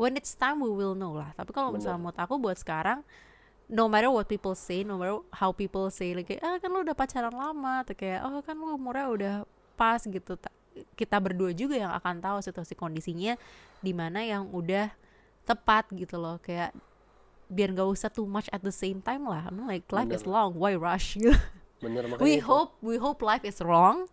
when 0.00 0.16
it's 0.16 0.32
time 0.32 0.64
we 0.64 0.72
will 0.72 0.96
know 0.96 1.12
lah 1.12 1.28
tapi 1.36 1.52
kalau 1.52 1.68
misalnya 1.68 2.00
menurut 2.00 2.16
aku 2.16 2.40
buat 2.40 2.56
sekarang 2.56 3.04
no 3.68 3.84
matter 3.84 4.08
what 4.08 4.24
people 4.24 4.56
say 4.56 4.80
no 4.80 4.96
matter 4.96 5.20
how 5.30 5.52
people 5.52 5.92
say 5.92 6.16
like 6.16 6.40
ah 6.40 6.56
kan 6.56 6.72
lu 6.72 6.80
udah 6.80 6.96
pacaran 6.96 7.30
lama 7.30 7.84
atau 7.84 7.92
kayak 7.92 8.24
oh 8.24 8.40
kan 8.40 8.56
lu 8.56 8.72
umurnya 8.72 9.06
udah 9.12 9.34
pas 9.76 10.00
gitu 10.00 10.40
Ta- 10.40 10.56
kita 10.96 11.20
berdua 11.20 11.52
juga 11.52 11.76
yang 11.76 11.92
akan 11.92 12.16
tahu 12.18 12.38
situasi 12.40 12.72
kondisinya 12.72 13.36
di 13.84 13.92
mana 13.92 14.24
yang 14.24 14.48
udah 14.48 14.88
tepat 15.44 15.92
gitu 15.92 16.16
loh 16.16 16.40
kayak 16.40 16.72
biar 17.50 17.74
gak 17.74 17.90
usah 17.90 18.08
too 18.08 18.24
much 18.24 18.46
at 18.54 18.62
the 18.62 18.72
same 18.72 19.02
time 19.02 19.26
lah 19.26 19.44
I 19.46 19.50
mean, 19.52 19.66
like 19.66 19.84
life 19.92 20.08
is 20.10 20.22
Bener. 20.24 20.32
long 20.32 20.50
why 20.56 20.78
rush 20.78 21.14
gitu 21.20 21.34
Bener 21.84 22.06
we 22.22 22.38
itu. 22.38 22.46
hope 22.48 22.78
we 22.80 22.96
hope 22.96 23.20
life 23.20 23.42
is 23.44 23.58
wrong 23.60 24.06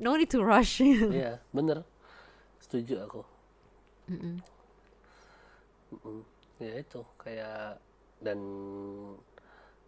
no 0.00 0.16
need 0.16 0.32
to 0.32 0.40
rush 0.42 0.80
Iya, 1.12 1.40
bener. 1.52 1.84
Setuju 2.60 2.94
aku. 3.04 3.20
Mm-mm. 4.10 4.36
Mm. 4.36 4.55
Ya 6.58 6.72
itu. 6.80 7.00
Kayak 7.16 7.78
dan 8.20 8.38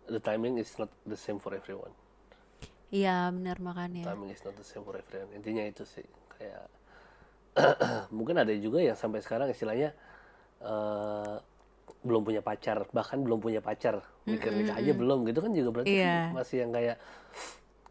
the 0.06 0.20
timing 0.20 0.60
is 0.60 0.72
not 0.76 0.88
the 1.04 1.16
same 1.16 1.40
for 1.40 1.52
everyone. 1.52 1.92
iya 2.88 3.28
benar 3.28 3.60
makanya 3.60 4.00
Timing 4.08 4.32
is 4.32 4.40
not 4.40 4.56
the 4.56 4.64
same 4.64 4.80
for 4.80 4.96
everyone. 4.96 5.28
Intinya 5.36 5.60
itu 5.64 5.84
sih. 5.84 6.04
Kayak 6.36 6.64
mungkin 8.16 8.40
ada 8.40 8.52
juga 8.56 8.80
yang 8.80 8.96
sampai 8.96 9.20
sekarang 9.20 9.52
istilahnya 9.52 9.92
eh, 10.64 11.36
belum 11.98 12.22
punya 12.24 12.40
pacar, 12.40 12.86
bahkan 12.94 13.20
belum 13.20 13.42
punya 13.42 13.58
pacar, 13.60 14.00
mikir 14.24 14.54
nikah 14.54 14.78
aja 14.78 14.92
belum 14.94 15.26
gitu 15.26 15.42
kan 15.42 15.50
juga 15.50 15.68
berarti 15.74 15.90
Iya. 15.98 16.30
masih 16.30 16.56
yang 16.62 16.70
kayak 16.70 16.96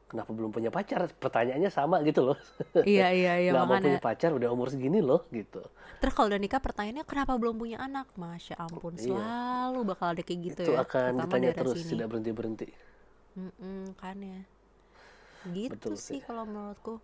kenapa 0.08 0.32
belum 0.32 0.50
punya 0.50 0.68
pacar? 0.68 1.06
Pertanyaannya 1.12 1.68
sama 1.68 2.00
gitu 2.02 2.24
loh. 2.24 2.38
iya 2.88 3.12
iya 3.12 3.34
iya 3.38 3.52
Nggak 3.52 3.66
mau 3.66 3.78
punya 3.78 4.00
pacar 4.00 4.32
udah 4.32 4.50
umur 4.50 4.68
segini 4.68 5.00
loh 5.00 5.28
gitu. 5.30 5.62
terus 5.98 6.14
kalau 6.14 6.30
udah 6.30 6.38
nikah 6.38 6.62
pertanyaannya 6.62 7.04
kenapa 7.04 7.34
belum 7.36 7.58
punya 7.58 7.82
anak 7.82 8.06
masya 8.14 8.54
ampun 8.56 8.94
Iya. 8.94 9.18
selalu 9.18 9.80
bakal 9.82 10.14
ada 10.14 10.22
kayak 10.22 10.40
gitu 10.46 10.62
itu 10.62 10.72
ya 10.72 10.86
akan 10.86 11.02
terutama 11.10 11.26
ditanya 11.26 11.52
terus, 11.52 11.78
sini. 11.82 11.92
tidak 11.98 12.08
berhenti 12.08 12.32
berhenti. 12.32 12.68
Mm-mm, 13.34 13.98
kan 13.98 14.18
ya 14.18 14.42
gitu 15.50 15.74
Betul 15.74 15.94
sih 15.98 16.18
sih. 16.18 16.20
kalau 16.22 16.46
menurutku 16.46 17.02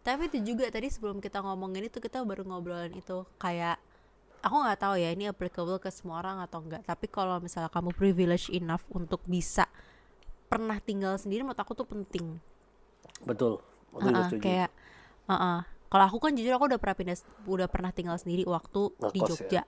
tapi 0.00 0.28
itu 0.28 0.44
juga 0.44 0.68
tadi 0.68 0.92
sebelum 0.92 1.24
kita 1.24 1.40
ngomongin 1.40 1.88
itu 1.88 1.96
kita 1.96 2.20
baru 2.20 2.44
ngobrolin 2.44 2.92
itu 2.92 3.24
kayak 3.34 3.80
aku 4.40 4.56
nggak 4.60 4.76
tahu 4.76 4.94
ya 4.96 5.08
ini 5.08 5.24
applicable 5.24 5.80
ke 5.80 5.88
semua 5.88 6.20
orang 6.20 6.44
atau 6.44 6.60
enggak 6.60 6.84
tapi 6.84 7.08
kalau 7.08 7.40
misalnya 7.40 7.72
kamu 7.72 7.96
privilege 7.96 8.52
enough 8.52 8.84
untuk 8.92 9.24
bisa 9.24 9.64
pernah 10.54 10.78
tinggal 10.78 11.18
sendiri 11.18 11.42
menurut 11.42 11.58
aku 11.58 11.74
tuh 11.74 11.86
penting 11.90 12.38
Betul. 13.26 13.58
Aku 13.90 14.06
Heeh, 14.06 14.26
setuju. 14.30 14.42
kayak 14.42 14.70
heeh. 15.26 15.58
kalau 15.90 16.04
aku 16.06 16.18
kan 16.22 16.32
jujur 16.38 16.54
aku 16.54 16.70
udah 16.70 16.78
pernah 16.78 16.96
pindah 16.98 17.16
udah 17.50 17.66
pernah 17.66 17.90
tinggal 17.90 18.14
sendiri 18.14 18.46
waktu 18.46 18.94
di 19.10 19.18
Ngekos 19.18 19.28
Jogja 19.34 19.62
ya? 19.62 19.64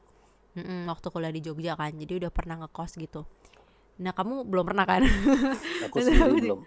Mm-mm, 0.57 0.89
waktu 0.89 1.07
kuliah 1.11 1.33
di 1.35 1.43
Jogja 1.43 1.73
kan 1.75 1.91
jadi 1.93 2.23
udah 2.23 2.31
pernah 2.31 2.57
ngekos 2.63 2.97
gitu 2.97 3.27
nah 3.97 4.13
kamu 4.13 4.45
belum 4.47 4.65
pernah 4.69 4.85
kan 4.87 5.03
Aku 5.91 5.99
sendiri 5.99 6.53
belum. 6.53 6.61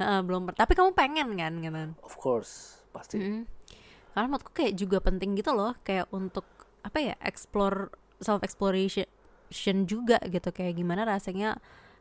Heeh, 0.00 0.20
belum 0.24 0.42
tapi 0.56 0.72
kamu 0.72 0.90
pengen 0.96 1.28
kan 1.36 1.52
gitu 1.60 1.80
Of 2.00 2.14
course, 2.16 2.80
pasti. 2.90 3.20
Mm. 3.20 3.44
Karena 4.10 4.26
menurutku 4.26 4.50
kayak 4.56 4.74
juga 4.74 4.98
penting 4.98 5.38
gitu 5.38 5.54
loh, 5.54 5.76
kayak 5.86 6.10
untuk 6.10 6.48
apa 6.82 6.98
ya, 6.98 7.14
explore 7.22 7.92
self 8.18 8.42
exploration 8.42 9.76
juga 9.86 10.18
gitu 10.26 10.50
kayak 10.50 10.80
gimana 10.80 11.04
rasanya 11.06 11.60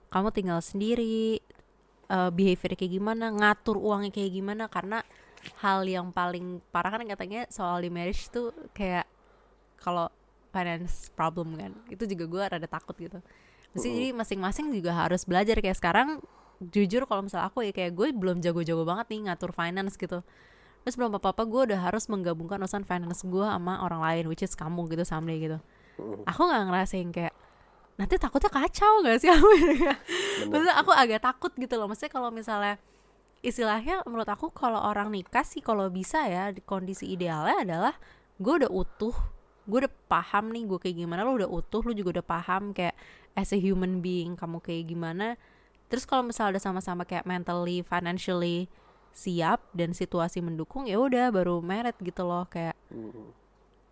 kamu 0.09 0.33
tinggal 0.33 0.59
sendiri, 0.63 1.43
eh, 2.09 2.29
behavior 2.33 2.73
kayak 2.75 2.93
gimana, 2.97 3.31
ngatur 3.31 3.77
uangnya 3.77 4.11
kayak 4.11 4.31
gimana 4.33 4.63
karena 4.67 5.05
hal 5.63 5.87
yang 5.87 6.11
paling 6.11 6.59
parah 6.73 6.99
kan 6.99 7.07
katanya 7.07 7.47
soal 7.47 7.79
di 7.79 7.87
marriage 7.87 8.27
tuh 8.27 8.51
kayak 8.75 9.07
kalau 9.79 10.11
finance 10.51 11.13
problem 11.13 11.55
kan. 11.55 11.71
Itu 11.87 12.03
juga 12.09 12.25
gue 12.27 12.43
rada 12.57 12.67
takut 12.67 12.97
gitu. 12.97 13.23
Mesti 13.71 13.87
jadi 13.87 14.09
masing-masing 14.17 14.73
juga 14.73 14.91
harus 14.97 15.23
belajar. 15.23 15.61
Kayak 15.61 15.77
sekarang 15.77 16.19
jujur 16.59 17.07
kalau 17.07 17.23
misal 17.23 17.47
aku 17.47 17.63
ya 17.63 17.71
kayak 17.71 17.95
gue 17.95 18.11
belum 18.11 18.43
jago-jago 18.43 18.83
banget 18.83 19.15
nih 19.15 19.31
ngatur 19.31 19.55
finance 19.55 19.95
gitu. 19.95 20.25
Terus 20.83 20.95
belum 20.95 21.15
apa-apa 21.15 21.43
gue 21.47 21.61
udah 21.71 21.79
harus 21.79 22.07
menggabungkan 22.11 22.59
urusan 22.59 22.83
finance 22.83 23.23
gue 23.23 23.45
sama 23.45 23.79
orang 23.83 24.01
lain 24.03 24.23
which 24.27 24.43
is 24.43 24.57
kamu 24.57 24.89
gitu 24.91 25.05
someday 25.07 25.39
gitu. 25.39 25.57
Aku 26.27 26.47
nggak 26.47 26.63
ngerasain 26.67 27.09
kayak 27.11 27.35
nanti 27.99 28.15
takutnya 28.15 28.47
kacau 28.47 29.03
gak 29.03 29.19
sih? 29.19 29.27
Aku 29.35 29.47
maksudnya 30.47 30.75
aku 30.79 30.91
agak 30.95 31.19
takut 31.19 31.51
gitu 31.59 31.75
loh. 31.75 31.91
Maksudnya 31.91 32.11
kalau 32.15 32.31
misalnya 32.31 32.79
istilahnya 33.43 34.03
menurut 34.07 34.27
aku 34.27 34.51
kalau 34.51 34.79
orang 34.79 35.11
nikah 35.11 35.43
sih 35.43 35.59
kalau 35.63 35.87
bisa 35.91 36.27
ya 36.27 36.51
di 36.51 36.59
kondisi 36.63 37.07
idealnya 37.07 37.63
adalah 37.63 37.95
gue 38.35 38.53
udah 38.63 38.71
utuh 38.71 39.15
gue 39.63 39.77
udah 39.85 39.93
paham 40.11 40.51
nih 40.51 40.67
gue 40.67 40.79
kayak 40.79 40.95
gimana 41.07 41.23
lu 41.23 41.39
udah 41.39 41.47
utuh 41.47 41.79
lu 41.83 41.95
juga 41.95 42.19
udah 42.19 42.25
paham 42.25 42.75
kayak 42.75 42.95
as 43.39 43.55
a 43.55 43.59
human 43.59 43.99
being 43.99 44.39
kamu 44.39 44.63
kayak 44.63 44.87
gimana. 44.87 45.35
Terus 45.91 46.07
kalau 46.07 46.23
misalnya 46.23 46.57
udah 46.57 46.63
sama-sama 46.63 47.03
kayak 47.03 47.27
mentally 47.27 47.83
financially 47.83 48.71
siap 49.11 49.59
dan 49.75 49.91
situasi 49.91 50.39
mendukung 50.39 50.85
ya 50.87 51.01
udah 51.01 51.33
baru 51.33 51.59
merit 51.59 51.97
gitu 51.99 52.23
loh 52.23 52.47
kayak 52.47 52.79
Mm. 52.89 53.29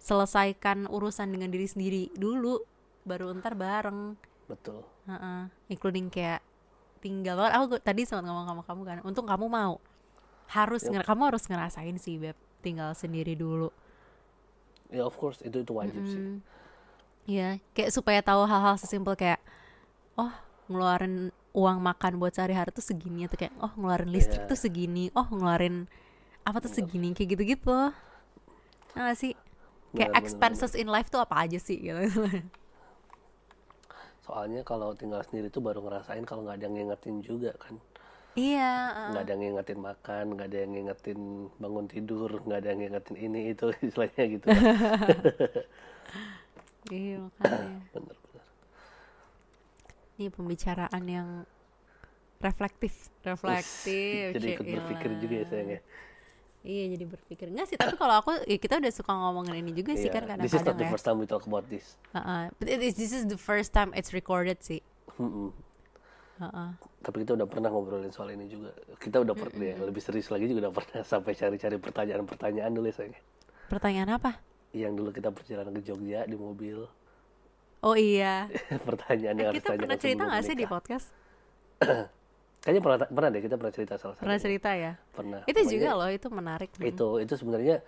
selesaikan 0.02 0.90
urusan 0.90 1.30
dengan 1.30 1.54
diri 1.54 1.70
sendiri 1.70 2.10
dulu 2.18 2.62
baru 3.08 3.32
ntar 3.40 3.56
bareng 3.56 4.20
Betul. 4.48 4.80
Heeh, 5.08 5.52
including 5.68 6.08
kayak 6.08 6.40
tinggal 7.00 7.36
banget. 7.36 7.54
Aku 7.60 7.76
tadi 7.84 8.08
sempat 8.08 8.24
ngomong 8.24 8.48
sama 8.48 8.64
kamu 8.64 8.82
kan, 8.84 8.98
untung 9.04 9.28
kamu 9.28 9.48
mau. 9.48 9.76
Harus 10.48 10.88
Yep. 10.88 11.04
kamu 11.04 11.22
harus 11.28 11.44
ngerasain 11.48 11.96
sih 12.00 12.16
beb 12.16 12.36
tinggal 12.64 12.96
sendiri 12.96 13.36
dulu. 13.36 13.68
Ya 14.88 15.04
of 15.04 15.20
course 15.20 15.44
itu 15.44 15.64
itu 15.64 15.72
wajib 15.76 16.00
sih. 16.08 16.16
Mm. 16.16 16.40
Iya, 17.28 17.50
kayak 17.76 17.92
supaya 17.92 18.24
tahu 18.24 18.48
hal-hal 18.48 18.80
sesimpel 18.80 19.20
kayak 19.20 19.44
oh 20.16 20.32
ngeluarin 20.72 21.36
uang 21.52 21.84
makan 21.84 22.16
buat 22.16 22.32
sehari-hari 22.32 22.72
tuh 22.72 22.84
segini 22.84 23.28
atau 23.28 23.36
kayak 23.36 23.52
oh 23.60 23.76
ngeluarin 23.76 24.08
listrik 24.08 24.48
Iya. 24.48 24.50
tuh 24.52 24.60
segini, 24.60 25.12
oh 25.12 25.28
ngeluarin 25.28 25.92
apa 26.48 26.64
tuh 26.64 26.72
segini 26.72 27.12
kayak 27.12 27.36
gitu-gitu. 27.36 27.92
Nah 28.96 29.12
sih 29.12 29.36
kayak 29.92 30.16
benar, 30.16 30.24
expenses 30.24 30.72
in 30.72 30.88
life 30.88 31.12
tuh 31.12 31.20
apa 31.20 31.44
aja 31.44 31.60
sih 31.60 31.84
gitu. 31.84 32.00
Soalnya 34.27 34.62
kalau 34.67 34.91
tinggal 34.91 35.24
sendiri 35.24 35.48
tuh 35.48 35.63
baru 35.63 35.79
ngerasain 35.88 36.27
kalau 36.27 36.43
nggak 36.43 36.60
ada 36.60 36.65
yang 36.67 36.75
ngingetin 36.75 37.24
juga 37.24 37.55
kan. 37.55 37.79
iya, 38.36 38.91
uh, 38.91 39.10
Nggak 39.15 39.24
ada 39.24 39.31
yang 39.34 39.41
ngingetin 39.48 39.79
makan, 39.79 40.25
nggak 40.36 40.48
ada 40.51 40.57
yang 40.62 40.72
ngingetin 40.75 41.19
bangun 41.57 41.86
tidur, 41.88 42.29
nggak 42.43 42.60
ada 42.60 42.67
yang 42.75 42.79
ngingetin 42.84 43.15
ini 43.17 43.39
itu 43.55 43.65
istilahnya 43.88 44.24
gitu. 44.27 44.46
kan. 44.51 44.62
iya 46.91 47.15
makanya. 47.24 47.79
Bener-bener. 47.96 48.43
Ini 50.19 50.27
pembicaraan 50.27 51.03
yang 51.07 51.29
reflektif, 52.43 52.93
reflektif. 53.24 54.36
Jadi 54.36 54.48
ikut 54.60 54.67
berpikir 54.75 55.10
juga 55.24 55.36
ya 55.39 55.46
sayang 55.48 55.69
ya. 55.72 55.81
Iya, 56.62 56.98
jadi 56.98 57.06
berpikir. 57.08 57.48
Enggak 57.48 57.68
sih, 57.70 57.78
tapi 57.78 57.96
kalau 57.96 58.18
aku 58.18 58.34
ya 58.44 58.58
kita 58.58 58.78
udah 58.78 58.92
suka 58.92 59.10
ngomongin 59.10 59.56
ini 59.58 59.72
juga 59.72 59.94
sih 59.94 60.10
Iya, 60.10 60.20
kan 60.28 60.38
This 60.38 60.52
is 60.52 60.60
not 60.60 60.74
kadang-kadang 60.74 60.78
the 60.78 60.84
ya. 60.84 60.92
first 60.92 61.06
time 61.06 61.18
we 61.18 61.26
talk 61.26 61.44
about 61.44 61.66
this. 61.68 61.96
Heeh. 62.12 62.52
But 62.56 62.68
it 62.68 62.82
is- 62.82 62.96
this 62.96 63.12
is 63.12 63.24
the 63.26 63.38
first 63.38 63.72
time 63.72 63.94
it's 63.94 64.12
recorded 64.12 64.60
sih. 64.60 64.82
Mm-mm. 65.16 65.54
Heeh. 66.38 66.70
Tapi 67.00 67.18
kita 67.24 67.34
udah 67.34 67.48
pernah 67.48 67.70
ngobrolin 67.70 68.12
soal 68.12 68.30
ini 68.30 68.46
juga. 68.46 68.74
Kita 68.96 69.22
udah 69.22 69.32
pernah 69.32 69.64
ya, 69.64 69.76
lebih 69.80 70.02
serius 70.02 70.28
lagi 70.28 70.46
juga 70.46 70.68
udah 70.68 70.74
pernah 70.76 71.02
sampai 71.08 71.34
cari-cari 71.34 71.78
pertanyaan-pertanyaan 71.78 72.72
dulu 72.72 72.86
ya 72.86 72.96
sayang. 72.96 73.16
Pertanyaan 73.68 74.10
apa? 74.12 74.32
Yang 74.72 74.94
dulu 74.96 75.10
kita 75.12 75.30
perjalanan 75.32 75.72
ke 75.72 75.82
Jogja 75.82 76.26
di 76.26 76.36
mobil. 76.36 76.84
Oh 77.80 77.96
iya. 77.96 78.50
Pertanyaan 78.90 79.34
Eh, 79.34 79.40
yang 79.40 79.50
harus 79.50 79.62
kita 79.62 79.70
pernah 79.72 79.96
ditanyakan 79.96 80.02
cerita 80.02 80.24
nggak 80.26 80.44
sih 80.44 80.56
di 80.56 80.66
podcast? 80.66 81.08
Kayaknya 82.68 82.84
pernah 82.84 83.00
pernah 83.08 83.30
deh 83.32 83.42
kita 83.48 83.56
pernah 83.56 83.72
cerita 83.72 83.94
salah 83.96 84.16
satu. 84.20 84.24
Pernah 84.28 84.40
cerita 84.44 84.70
ya? 84.76 84.92
Pernah. 85.16 85.40
Itu 85.48 85.56
Pokoknya 85.64 85.72
juga 85.72 85.90
loh, 85.96 86.10
itu 86.12 86.28
menarik. 86.28 86.70
Itu 86.84 87.08
itu 87.24 87.34
sebenarnya 87.40 87.80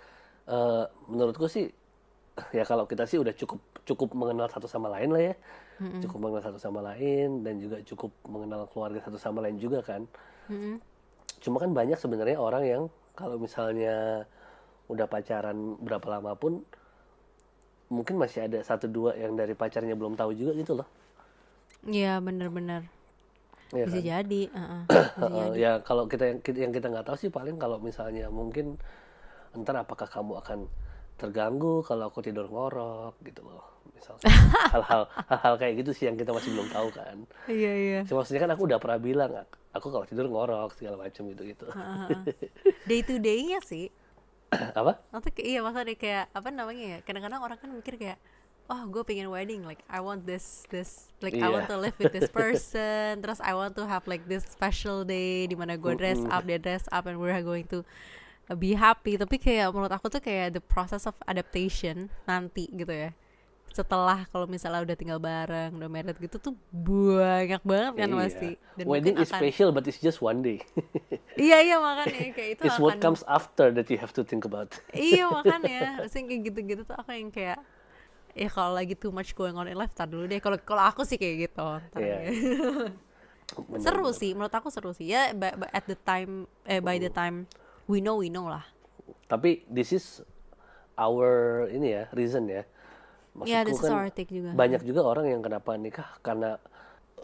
eh, 0.48 0.84
menurutku 1.12 1.52
sih 1.52 1.68
ya 2.56 2.64
kalau 2.64 2.88
kita 2.88 3.04
sih 3.04 3.20
udah 3.20 3.36
cukup 3.36 3.60
cukup 3.84 4.16
mengenal 4.16 4.48
satu 4.48 4.72
sama 4.72 4.88
lain 4.88 5.12
lah 5.12 5.20
ya. 5.20 5.36
Cukup 6.00 6.24
mengenal 6.24 6.44
satu 6.48 6.60
sama 6.64 6.80
lain 6.80 7.44
dan 7.44 7.60
juga 7.60 7.84
cukup 7.84 8.08
mengenal 8.32 8.72
keluarga 8.72 9.04
satu 9.04 9.20
sama 9.20 9.44
lain 9.44 9.60
juga 9.60 9.84
kan. 9.84 10.08
Mm-mm. 10.48 10.80
Cuma 11.44 11.60
kan 11.60 11.76
banyak 11.76 12.00
sebenarnya 12.00 12.40
orang 12.40 12.64
yang 12.64 12.84
kalau 13.20 13.36
misalnya 13.36 14.24
udah 14.88 15.12
pacaran 15.12 15.76
berapa 15.84 16.08
lama 16.08 16.40
pun 16.40 16.64
mungkin 17.92 18.16
masih 18.16 18.48
ada 18.48 18.64
satu 18.64 18.88
dua 18.88 19.12
yang 19.20 19.36
dari 19.36 19.60
pacarnya 19.60 20.00
belum 20.00 20.16
tahu 20.16 20.32
juga 20.40 20.56
gitu 20.56 20.80
loh. 20.80 20.88
Iya, 21.84 22.24
bener-bener. 22.24 22.99
Iya 23.70 23.86
Bisa 23.86 24.00
kan? 24.00 24.06
jadi. 24.06 24.42
heeh. 24.50 24.82
Bisa 24.90 25.20
Heeh, 25.22 25.48
jadi. 25.54 25.60
ya 25.62 25.72
kalau 25.86 26.04
kita 26.10 26.24
yang 26.26 26.40
kita 26.42 26.58
yang 26.66 26.74
kita 26.74 26.88
nggak 26.90 27.06
tahu 27.06 27.18
sih 27.18 27.30
paling 27.30 27.56
kalau 27.62 27.78
misalnya 27.78 28.26
mungkin 28.34 28.78
entar 29.54 29.76
apakah 29.78 30.06
kamu 30.10 30.42
akan 30.42 30.60
terganggu 31.20 31.84
kalau 31.84 32.08
aku 32.10 32.24
tidur 32.24 32.48
ngorok 32.48 33.18
gitu 33.28 33.44
loh 33.44 33.66
misalnya 33.92 34.24
hal-hal 34.74 35.02
hal-hal 35.28 35.54
kayak 35.60 35.74
gitu 35.84 35.92
sih 35.92 36.06
yang 36.08 36.16
kita 36.16 36.32
masih 36.32 36.50
belum 36.56 36.70
tahu 36.72 36.88
kan 36.96 37.18
Iya, 37.52 37.72
iya. 37.76 38.00
Cuma 38.08 38.24
maksudnya 38.24 38.42
kan 38.46 38.52
aku 38.56 38.64
udah 38.70 38.80
pernah 38.80 39.00
bilang 39.02 39.32
aku 39.76 39.88
kalau 39.92 40.06
tidur 40.08 40.26
ngorok 40.32 40.72
segala 40.80 40.96
macam 41.06 41.28
gitu 41.34 41.44
gitu 41.44 41.66
Day 42.90 43.02
to 43.04 43.20
day-nya 43.20 43.60
sih. 43.62 43.92
apa 44.50 44.98
Nanti 45.14 45.30
iya 45.46 45.62
maksudnya 45.62 45.94
kayak 45.94 46.26
apa 46.34 46.50
namanya 46.50 46.86
ya? 46.86 46.98
Kadang-kadang 47.06 47.42
orang 47.46 47.58
kan 47.62 47.70
mikir 47.70 48.02
kayak 48.02 48.18
oh 48.70 48.86
gue 48.86 49.02
pengen 49.02 49.28
wedding 49.28 49.66
like 49.66 49.82
I 49.86 49.98
want 49.98 50.24
this 50.24 50.62
this 50.70 51.10
like 51.20 51.34
I 51.34 51.50
want 51.50 51.66
Iya. 51.66 51.74
to 51.74 51.78
live 51.80 51.98
with 51.98 52.14
this 52.14 52.30
person 52.30 53.18
terus 53.22 53.42
I 53.42 53.54
want 53.54 53.74
to 53.76 53.84
have 53.84 54.06
like 54.06 54.26
this 54.26 54.46
special 54.46 55.02
day 55.02 55.44
di 55.44 55.54
mana 55.54 55.74
gue 55.74 55.94
dress 55.94 56.22
up 56.24 56.46
dia 56.46 56.58
dress 56.58 56.86
up 56.90 57.06
and 57.06 57.18
we're 57.18 57.34
going 57.42 57.66
to 57.70 57.82
be 58.52 58.74
happy 58.74 59.14
tapi 59.14 59.38
kayak 59.38 59.70
menurut 59.70 59.90
aku 59.90 60.08
tuh 60.08 60.18
kayak 60.18 60.54
the 60.54 60.62
process 60.62 61.06
of 61.06 61.18
adaptation 61.26 62.10
nanti 62.24 62.70
gitu 62.70 62.90
ya 62.90 63.10
setelah 63.70 64.26
kalau 64.30 64.46
misalnya 64.46 64.82
udah 64.82 64.98
tinggal 64.98 65.18
bareng 65.18 65.78
udah 65.78 65.86
married 65.86 66.18
gitu 66.18 66.42
tuh 66.42 66.54
banyak 66.74 67.62
banget 67.62 67.94
kan 67.96 68.10
Iya. 68.10 68.18
pasti 68.18 68.50
Dan 68.74 68.86
Wedding 68.86 69.16
is 69.18 69.30
akan- 69.30 69.38
special 69.38 69.70
but 69.70 69.86
it's 69.86 70.02
just 70.02 70.18
one 70.20 70.42
day. 70.42 70.58
iya 71.38 71.62
iya 71.62 71.78
makanya 71.78 72.34
kayak 72.34 72.50
itu 72.58 72.62
it's 72.66 72.82
what 72.82 72.98
akan 72.98 73.14
comes 73.14 73.22
after 73.30 73.70
that 73.70 73.86
you 73.88 73.98
have 73.98 74.10
to 74.10 74.26
think 74.26 74.42
about. 74.42 74.74
iya 74.90 75.30
makanya 75.38 76.02
maksudnya 76.02 76.26
kayak 76.28 76.42
gitu-gitu 76.50 76.82
tuh 76.82 76.98
aku 76.98 77.14
yang 77.14 77.30
kayak 77.30 77.62
ya 78.32 78.48
kalau 78.48 78.72
lagi 78.72 78.94
too 78.94 79.10
much 79.10 79.34
going 79.34 79.54
on 79.54 79.66
in 79.66 79.76
life 79.76 79.92
tar 79.92 80.06
dulu 80.06 80.24
deh 80.24 80.38
kalau 80.38 80.58
kalau 80.60 80.84
aku 80.84 81.02
sih 81.02 81.16
kayak 81.16 81.48
gitu 81.48 81.66
Ntar 81.88 82.00
Iya. 82.00 82.18
Bener, 83.50 83.82
seru 83.82 84.06
bener. 84.06 84.14
sih 84.16 84.32
menurut 84.32 84.54
aku 84.54 84.70
seru 84.70 84.92
sih 84.92 85.08
ya 85.08 85.34
by, 85.34 85.58
by- 85.58 85.72
at 85.72 85.82
the 85.84 85.98
time 85.98 86.46
eh 86.64 86.78
by 86.78 86.96
the 86.96 87.10
time 87.10 87.50
we 87.86 87.98
know 87.98 88.16
we 88.16 88.28
know 88.28 88.46
lah 88.46 88.62
Tapi 89.26 89.66
this 89.66 89.90
is 89.90 90.22
our 90.96 91.28
ini 91.68 91.90
ya 91.92 92.04
reason 92.12 92.46
ya. 92.46 92.62
ya 93.40 93.62
Maksudku 93.62 93.66
this 93.66 93.76
is 93.76 93.84
kan 93.84 93.94
our 93.96 94.10
take 94.12 94.30
juga 94.30 94.54
banyak 94.54 94.82
juga 94.84 95.02
orang 95.04 95.26
yang 95.28 95.42
kenapa 95.42 95.74
nikah 95.76 96.06
karena 96.20 96.62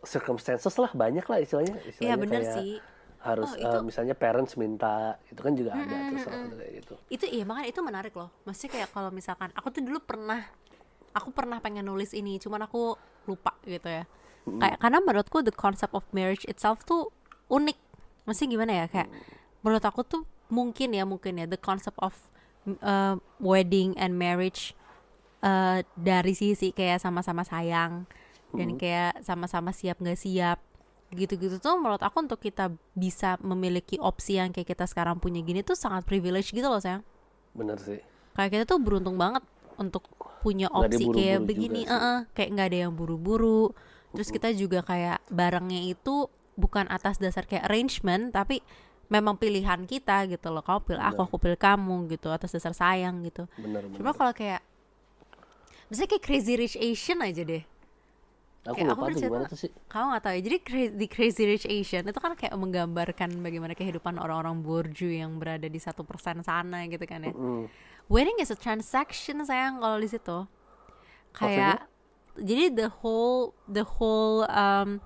circumstances 0.02 0.74
lah 0.76 0.90
banyak 0.92 1.24
lah 1.24 1.38
istilahnya. 1.40 1.76
iya 1.76 1.88
istilahnya 1.88 2.18
bener 2.20 2.42
kayak 2.42 2.56
sih 2.56 2.72
Harus 3.18 3.50
Oh, 3.52 3.58
itu- 3.60 3.84
misalnya 3.84 4.14
parents 4.14 4.54
minta 4.54 5.18
itu 5.28 5.42
kan 5.42 5.54
juga 5.54 5.74
ada 5.74 5.96
tuh 6.08 6.18
salah 6.20 6.40
satu 6.44 6.56
kayak 6.56 6.74
gitu. 6.76 6.94
itu 7.08 7.26
iya 7.28 7.44
makanya 7.44 7.68
itu 7.68 7.80
menarik 7.82 8.14
loh 8.14 8.30
maksudnya 8.42 8.72
kayak 8.76 8.90
kalau 8.92 9.10
misalkan 9.10 9.50
aku 9.52 9.68
tuh 9.72 9.82
dulu 9.82 9.98
pernah 10.00 10.46
aku 11.16 11.32
pernah 11.32 11.64
pengen 11.64 11.88
nulis 11.88 12.12
ini 12.12 12.36
cuman 12.38 12.68
aku 12.68 13.00
lupa 13.26 13.56
gitu 13.64 13.88
ya. 13.88 14.04
Kayak 14.46 14.78
karena 14.78 15.00
menurutku 15.02 15.42
the 15.42 15.56
concept 15.56 15.96
of 15.96 16.06
marriage 16.12 16.44
itself 16.46 16.84
tuh 16.84 17.10
unik. 17.50 17.80
Maksudnya 18.28 18.50
gimana 18.52 18.72
ya? 18.84 18.86
Kayak 18.92 19.10
menurut 19.64 19.82
aku 19.88 20.04
tuh 20.06 20.22
mungkin 20.52 20.94
ya 20.94 21.08
mungkin 21.08 21.42
ya 21.42 21.50
the 21.50 21.58
concept 21.58 21.98
of 22.04 22.14
uh, 22.86 23.18
wedding 23.42 23.98
and 23.98 24.14
marriage 24.14 24.78
uh, 25.42 25.82
dari 25.98 26.38
sisi 26.38 26.70
kayak 26.70 27.02
sama-sama 27.02 27.42
sayang 27.42 28.06
dan 28.54 28.78
kayak 28.78 29.26
sama-sama 29.26 29.74
siap 29.74 29.98
nggak 30.00 30.20
siap 30.22 30.62
gitu-gitu 31.14 31.62
tuh 31.62 31.76
menurut 31.78 32.02
aku 32.02 32.26
untuk 32.26 32.42
kita 32.42 32.74
bisa 32.98 33.38
memiliki 33.42 33.98
opsi 34.02 34.42
yang 34.42 34.54
kayak 34.54 34.74
kita 34.74 34.86
sekarang 34.90 35.22
punya 35.22 35.42
gini 35.42 35.62
tuh 35.62 35.78
sangat 35.78 36.06
privilege 36.06 36.54
gitu 36.54 36.66
loh 36.66 36.82
sayang. 36.82 37.02
Bener 37.56 37.80
sih. 37.80 38.04
kayak 38.36 38.52
kita 38.52 38.64
tuh 38.68 38.84
beruntung 38.84 39.16
banget 39.16 39.42
untuk 39.80 40.04
punya 40.46 40.68
Nggak 40.70 40.86
opsi 40.92 41.04
kayak 41.10 41.40
begini 41.42 41.82
sih. 41.82 41.90
eh-eh, 41.90 42.20
kayak 42.32 42.50
nggak 42.54 42.68
ada 42.70 42.80
yang 42.80 42.94
buru-buru. 42.94 43.74
Terus 44.14 44.30
kita 44.30 44.54
juga 44.54 44.80
kayak 44.82 45.26
barangnya 45.28 45.82
itu 45.84 46.30
bukan 46.54 46.86
atas 46.88 47.18
dasar 47.18 47.44
kayak 47.44 47.66
arrangement 47.66 48.30
tapi 48.30 48.62
memang 49.06 49.36
pilihan 49.36 49.84
kita 49.84 50.24
gitu 50.26 50.48
loh. 50.50 50.62
Kamu 50.62 50.80
pilih 50.84 51.02
aku 51.04 51.22
aku 51.24 51.36
pilih 51.38 51.58
kamu 51.58 51.96
gitu 52.10 52.30
atas 52.30 52.50
dasar 52.50 52.72
sayang 52.72 53.22
gitu. 53.22 53.50
Bener 53.56 53.82
bener. 53.84 53.98
cuma 53.98 54.14
kalau 54.14 54.32
kayak 54.32 54.62
misalnya 55.86 56.10
kayak 56.12 56.24
Crazy 56.24 56.54
Rich 56.56 56.78
Asian 56.78 57.20
aja 57.22 57.44
deh. 57.44 57.64
Aku 58.66 58.74
kayak 58.74 58.88
aku 58.88 58.98
lupa 58.98 58.98
tuh 58.98 59.06
bercerita- 59.12 59.30
gimana 59.30 59.46
tuh 59.46 59.60
sih. 59.60 59.72
kamu 59.86 60.06
gak 60.10 60.24
tahu 60.24 60.34
ya? 60.34 60.42
Jadi 60.42 60.58
di 60.96 61.06
Crazy 61.06 61.44
Rich 61.46 61.66
Asian 61.68 62.04
itu 62.04 62.18
kan 62.18 62.34
kayak 62.34 62.56
menggambarkan 62.56 63.30
bagaimana 63.38 63.74
kehidupan 63.74 64.18
orang-orang 64.18 64.58
borju 64.60 65.06
yang 65.06 65.38
berada 65.38 65.68
di 65.68 65.78
satu 65.78 66.02
persen 66.02 66.42
sana 66.42 66.90
gitu 66.90 67.04
kan 67.04 67.22
ya. 67.22 67.30
Mm. 67.30 67.66
Wedding 68.12 68.38
is 68.42 68.52
a 68.52 68.58
transaction 68.58 69.42
sayang 69.46 69.82
kalau 69.82 69.98
di 69.98 70.10
situ. 70.10 70.46
Kayak 71.36 71.88
jadi 72.36 72.72
the 72.72 72.88
whole 73.02 73.56
the 73.68 73.84
whole 73.84 74.44
um, 74.52 75.00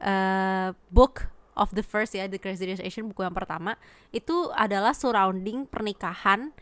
uh, 0.00 0.72
book 0.88 1.28
of 1.52 1.68
the 1.76 1.84
first 1.84 2.16
ya 2.16 2.24
the 2.28 2.40
Crazy 2.40 2.64
Rich 2.64 2.80
Asian 2.80 3.12
buku 3.12 3.24
yang 3.24 3.36
pertama 3.36 3.76
itu 4.08 4.48
adalah 4.56 4.96
surrounding 4.96 5.68
pernikahan 5.68 6.52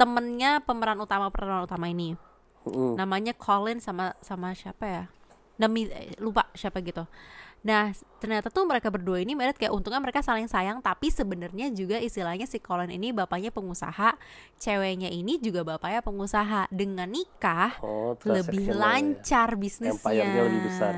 temennya 0.00 0.64
pemeran 0.64 0.96
utama 0.96 1.28
pemeran 1.28 1.68
utama 1.68 1.88
ini. 1.92 2.16
Mm. 2.60 3.00
namanya 3.00 3.32
Colin 3.32 3.80
sama 3.80 4.12
sama 4.20 4.52
siapa 4.52 4.84
ya 4.84 5.04
Nami 5.60 5.86
eh, 5.86 6.16
lupa 6.18 6.48
siapa 6.56 6.80
gitu 6.80 7.04
nah 7.60 7.92
ternyata 8.16 8.48
tuh 8.48 8.64
mereka 8.64 8.88
berdua 8.88 9.20
ini 9.20 9.36
married 9.36 9.60
kayak 9.60 9.68
untungnya 9.68 10.00
mereka 10.00 10.24
saling 10.24 10.48
sayang 10.48 10.80
tapi 10.80 11.12
sebenarnya 11.12 11.68
juga 11.68 12.00
istilahnya 12.00 12.48
si 12.48 12.56
Colin 12.56 12.88
ini 12.88 13.12
bapaknya 13.12 13.52
pengusaha 13.52 14.16
ceweknya 14.56 15.12
ini 15.12 15.36
juga 15.36 15.60
bapaknya 15.60 16.00
pengusaha 16.00 16.72
dengan 16.72 17.12
nikah 17.12 17.76
Oh, 17.84 18.16
lebih 18.24 18.64
ya. 18.64 18.72
lancar 18.72 19.60
bisnisnya 19.60 19.92
Empire-nya 19.92 20.42
lebih 20.48 20.62
besar. 20.64 20.94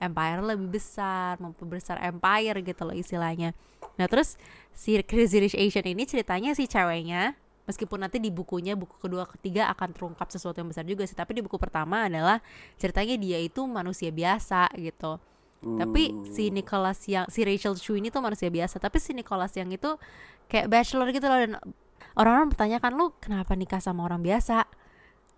empire 0.00 0.40
lebih 0.40 0.68
besar 0.72 1.36
memperbesar 1.36 2.00
empire 2.00 2.56
gitu 2.64 2.88
loh 2.88 2.96
istilahnya 2.96 3.52
nah 4.00 4.08
terus 4.08 4.40
si 4.72 4.96
Crazy 5.04 5.44
Rich 5.44 5.60
Asian 5.60 5.84
ini 5.84 6.08
ceritanya 6.08 6.56
si 6.56 6.64
ceweknya 6.64 7.36
meskipun 7.68 8.00
nanti 8.00 8.16
di 8.16 8.32
bukunya 8.32 8.72
buku 8.72 8.96
kedua 8.96 9.28
ketiga 9.28 9.68
akan 9.76 9.92
terungkap 9.92 10.32
sesuatu 10.32 10.56
yang 10.56 10.72
besar 10.72 10.88
juga 10.88 11.04
sih. 11.04 11.12
Tapi 11.12 11.36
di 11.36 11.42
buku 11.44 11.60
pertama 11.60 12.08
adalah 12.08 12.40
ceritanya 12.80 13.20
dia 13.20 13.38
itu 13.38 13.68
manusia 13.68 14.08
biasa 14.08 14.72
gitu. 14.80 15.20
Tapi 15.58 16.14
si 16.30 16.54
Nicholas 16.54 17.02
yang 17.10 17.26
si 17.26 17.42
Rachel 17.42 17.74
Chu 17.74 17.98
ini 17.98 18.14
tuh 18.14 18.22
manusia 18.22 18.46
biasa 18.46 18.78
tapi 18.78 19.02
si 19.02 19.10
Nicholas 19.10 19.50
yang 19.58 19.66
itu 19.68 19.98
kayak 20.46 20.70
bachelor 20.70 21.10
gitu 21.12 21.26
loh. 21.26 21.38
Dan 21.38 21.52
orang-orang 22.14 22.54
bertanyakan 22.54 22.92
lu 22.94 23.10
kenapa 23.18 23.52
nikah 23.58 23.82
sama 23.82 24.06
orang 24.06 24.22
biasa? 24.22 24.64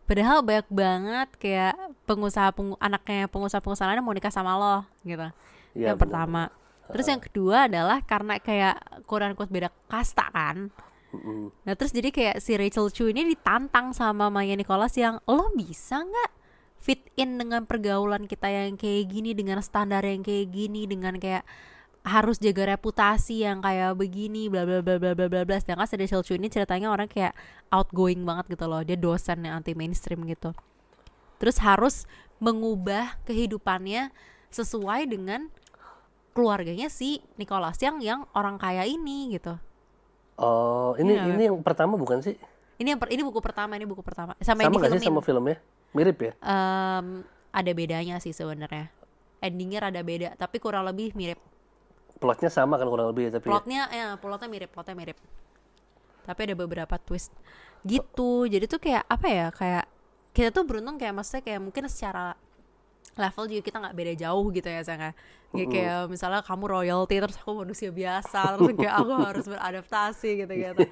Padahal 0.05 0.45
banyak 0.45 0.69
banget 0.69 1.29
kayak 1.41 1.75
pengusaha 2.05 2.53
pengu 2.53 2.75
anaknya 2.83 3.31
pengusaha-pengusaha 3.33 3.95
lain 3.95 4.05
mau 4.05 4.13
nikah 4.13 4.35
sama 4.35 4.59
lo 4.59 4.77
gitu. 5.07 5.25
Iya, 5.73 5.95
yang 5.95 5.99
pertama. 5.99 6.51
terus 6.91 7.07
yang 7.07 7.23
kedua 7.23 7.71
adalah 7.71 8.03
karena 8.03 8.43
kayak 8.43 9.07
kurang 9.07 9.39
kuat 9.39 9.47
beda 9.47 9.71
kasta 9.87 10.27
kan 10.35 10.75
Nah 11.67 11.75
terus 11.75 11.91
jadi 11.91 12.15
kayak 12.15 12.37
si 12.39 12.55
Rachel 12.55 12.87
Chu 12.95 13.11
ini 13.11 13.27
ditantang 13.35 13.91
sama 13.91 14.31
Maya 14.31 14.55
Nicholas 14.55 14.95
yang 14.95 15.19
lo 15.27 15.51
bisa 15.59 16.07
nggak 16.07 16.31
fit 16.81 17.03
in 17.19 17.37
dengan 17.37 17.67
pergaulan 17.67 18.25
kita 18.25 18.49
yang 18.49 18.79
kayak 18.79 19.11
gini 19.11 19.35
dengan 19.35 19.61
standar 19.61 20.01
yang 20.07 20.23
kayak 20.23 20.49
gini 20.49 20.87
dengan 20.87 21.19
kayak 21.19 21.45
harus 22.01 22.41
jaga 22.41 22.73
reputasi 22.73 23.45
yang 23.45 23.61
kayak 23.61 23.93
begini 23.93 24.49
bla 24.49 24.65
bla 24.65 24.81
bla 24.81 24.97
bla 24.97 25.13
bla 25.13 25.27
bla 25.29 25.43
bla. 25.45 25.57
Sedangkan 25.59 25.85
si 25.91 25.99
Rachel 25.99 26.25
Chu 26.25 26.33
ini 26.39 26.49
ceritanya 26.49 26.89
orang 26.89 27.11
kayak 27.11 27.37
outgoing 27.69 28.23
banget 28.25 28.57
gitu 28.57 28.65
loh. 28.71 28.81
Dia 28.81 28.97
dosen 28.97 29.45
yang 29.45 29.61
anti 29.61 29.77
mainstream 29.77 30.25
gitu. 30.25 30.55
Terus 31.43 31.61
harus 31.61 32.09
mengubah 32.41 33.21
kehidupannya 33.29 34.15
sesuai 34.49 35.11
dengan 35.11 35.53
keluarganya 36.33 36.89
si 36.89 37.21
Nicholas 37.37 37.77
yang 37.83 38.01
yang 38.01 38.25
orang 38.33 38.57
kaya 38.57 38.87
ini 38.87 39.35
gitu 39.37 39.61
Oh, 40.41 40.97
ini 40.97 41.21
Iya, 41.21 41.37
ini 41.37 41.43
yang 41.53 41.61
pertama 41.61 42.01
bukan 42.01 42.25
sih? 42.25 42.33
Ini 42.81 42.97
yang 42.97 43.01
per- 43.01 43.13
ini 43.13 43.21
buku 43.21 43.45
pertama, 43.45 43.77
ini 43.77 43.85
buku 43.85 44.01
pertama. 44.01 44.33
Sama, 44.41 44.65
yang 44.65 44.73
Sama 44.73 44.81
nggak 44.81 44.93
sih 44.97 45.05
sama 45.05 45.21
filmnya? 45.21 45.61
Mirip 45.93 46.17
ya? 46.17 46.33
Em, 46.41 47.21
ada 47.53 47.71
bedanya 47.77 48.17
sih 48.25 48.33
sebenarnya. 48.33 48.89
Endingnya 49.45 49.85
rada 49.85 50.01
beda, 50.01 50.33
tapi 50.41 50.57
kurang 50.57 50.89
lebih 50.89 51.13
mirip. 51.13 51.37
Plotnya 52.17 52.49
sama 52.49 52.81
kan 52.81 52.89
kurang 52.89 53.13
lebih 53.13 53.29
ya, 53.29 53.31
tapi 53.37 53.49
ya. 53.49 53.51
Plotnya, 53.53 53.83
ya, 53.93 54.07
plotnya 54.17 54.49
mirip, 54.49 54.71
plotnya 54.73 54.97
mirip. 54.97 55.19
Tapi 56.25 56.41
ada 56.49 56.55
beberapa 56.57 56.97
twist 56.97 57.33
gitu. 57.85 58.49
Jadi 58.49 58.65
tuh 58.65 58.81
kayak 58.81 59.05
apa 59.09 59.27
ya? 59.29 59.47
Kayak 59.53 59.85
kita 60.33 60.49
tuh 60.49 60.65
beruntung 60.65 60.97
kayak 60.97 61.21
maksudnya 61.21 61.45
kayak 61.45 61.61
mungkin 61.61 61.85
secara 61.93 62.33
level 63.19 63.45
juga 63.51 63.63
kita 63.63 63.77
nggak 63.83 63.97
beda 63.97 64.13
jauh 64.19 64.47
gitu 64.55 64.69
ya 64.69 64.83
Sanga. 64.87 65.11
Kayak, 65.51 65.69
kayak 65.75 66.01
misalnya 66.07 66.41
kamu 66.47 66.65
royalty 66.71 67.19
terus 67.19 67.37
aku 67.43 67.53
manusia 67.67 67.91
biasa 67.91 68.55
terus 68.55 68.71
kayak 68.79 68.95
aku 68.95 69.13
harus 69.19 69.47
beradaptasi 69.51 70.31
gitu 70.47 70.53
gitu. 70.55 70.83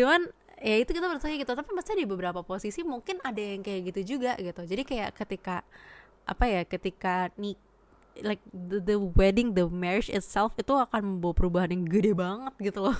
Cuman 0.00 0.26
ya 0.60 0.76
itu 0.76 0.90
kita 0.90 1.06
bertanya 1.06 1.36
gitu 1.40 1.52
tapi 1.54 1.70
maksudnya 1.72 1.98
di 2.04 2.08
beberapa 2.10 2.40
posisi 2.42 2.82
mungkin 2.82 3.22
ada 3.22 3.38
yang 3.38 3.62
kayak 3.62 3.94
gitu 3.94 4.18
juga 4.18 4.34
gitu. 4.42 4.62
Jadi 4.66 4.82
kayak 4.82 5.10
ketika 5.14 5.62
apa 6.26 6.44
ya 6.46 6.62
ketika 6.66 7.30
nih 7.38 7.54
like 8.22 8.42
the, 8.52 8.82
the 8.82 8.98
wedding 8.98 9.54
the 9.54 9.66
marriage 9.70 10.10
itself 10.10 10.52
itu 10.58 10.74
akan 10.74 11.16
membawa 11.18 11.34
perubahan 11.34 11.70
yang 11.72 11.84
gede 11.86 12.12
banget 12.12 12.54
gitu 12.58 12.90
loh 12.90 12.98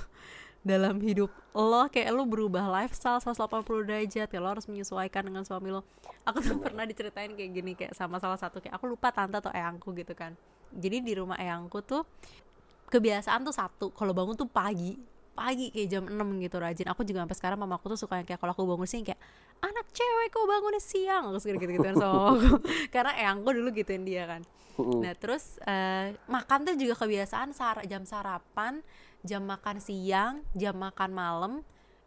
dalam 0.60 1.00
hidup 1.00 1.32
lo 1.56 1.88
kayak 1.88 2.12
lo 2.12 2.28
berubah 2.28 2.68
lifestyle 2.68 3.18
180 3.18 3.64
derajat 3.88 4.28
ya 4.28 4.38
lo 4.38 4.48
harus 4.52 4.68
menyesuaikan 4.68 5.24
dengan 5.26 5.42
suami 5.42 5.72
lo. 5.72 5.82
Aku 6.28 6.44
tuh 6.44 6.60
pernah 6.60 6.84
diceritain 6.84 7.32
kayak 7.32 7.50
gini 7.50 7.72
kayak 7.74 7.96
sama 7.96 8.20
salah 8.20 8.36
satu 8.36 8.60
kayak 8.60 8.76
aku 8.76 8.86
lupa 8.92 9.10
tante 9.10 9.40
atau 9.40 9.50
eyangku 9.50 9.90
gitu 9.96 10.12
kan. 10.12 10.36
Jadi 10.70 11.02
di 11.02 11.12
rumah 11.16 11.40
eyangku 11.40 11.80
tuh 11.82 12.04
kebiasaan 12.92 13.42
tuh 13.42 13.54
satu 13.56 13.86
kalau 13.96 14.12
bangun 14.12 14.36
tuh 14.36 14.46
pagi 14.46 14.94
pagi 15.40 15.72
kayak 15.72 15.88
jam 15.88 16.04
6 16.04 16.44
gitu 16.44 16.56
rajin. 16.60 16.86
Aku 16.92 17.00
juga 17.08 17.24
sampai 17.24 17.36
sekarang 17.40 17.58
mamaku 17.58 17.96
tuh 17.96 18.00
suka 18.04 18.20
yang 18.20 18.28
kayak 18.28 18.40
kalau 18.44 18.52
aku 18.52 18.62
bangun 18.68 18.84
siang 18.84 19.04
kayak 19.08 19.20
anak 19.64 19.86
cewek 19.96 20.28
kok 20.28 20.44
bangunnya 20.44 20.82
siang. 20.82 21.22
Aku 21.32 21.38
suka 21.40 21.56
gitu 21.56 21.72
gituan 21.80 21.96
sama 21.96 22.36
mamaku. 22.36 22.60
Karena 22.94 23.12
eyangku 23.16 23.48
dulu 23.48 23.68
gituin 23.72 24.04
dia 24.04 24.28
kan. 24.28 24.44
Nah 24.80 25.12
terus 25.16 25.56
eh, 25.64 26.16
makan 26.28 26.68
tuh 26.68 26.76
juga 26.76 26.94
kebiasaan 27.00 27.56
sar 27.56 27.80
jam 27.88 28.04
sarapan 28.04 28.84
jam 29.20 29.42
makan 29.44 29.76
siang 29.78 30.44
jam 30.56 30.76
makan 30.76 31.10
malam 31.12 31.52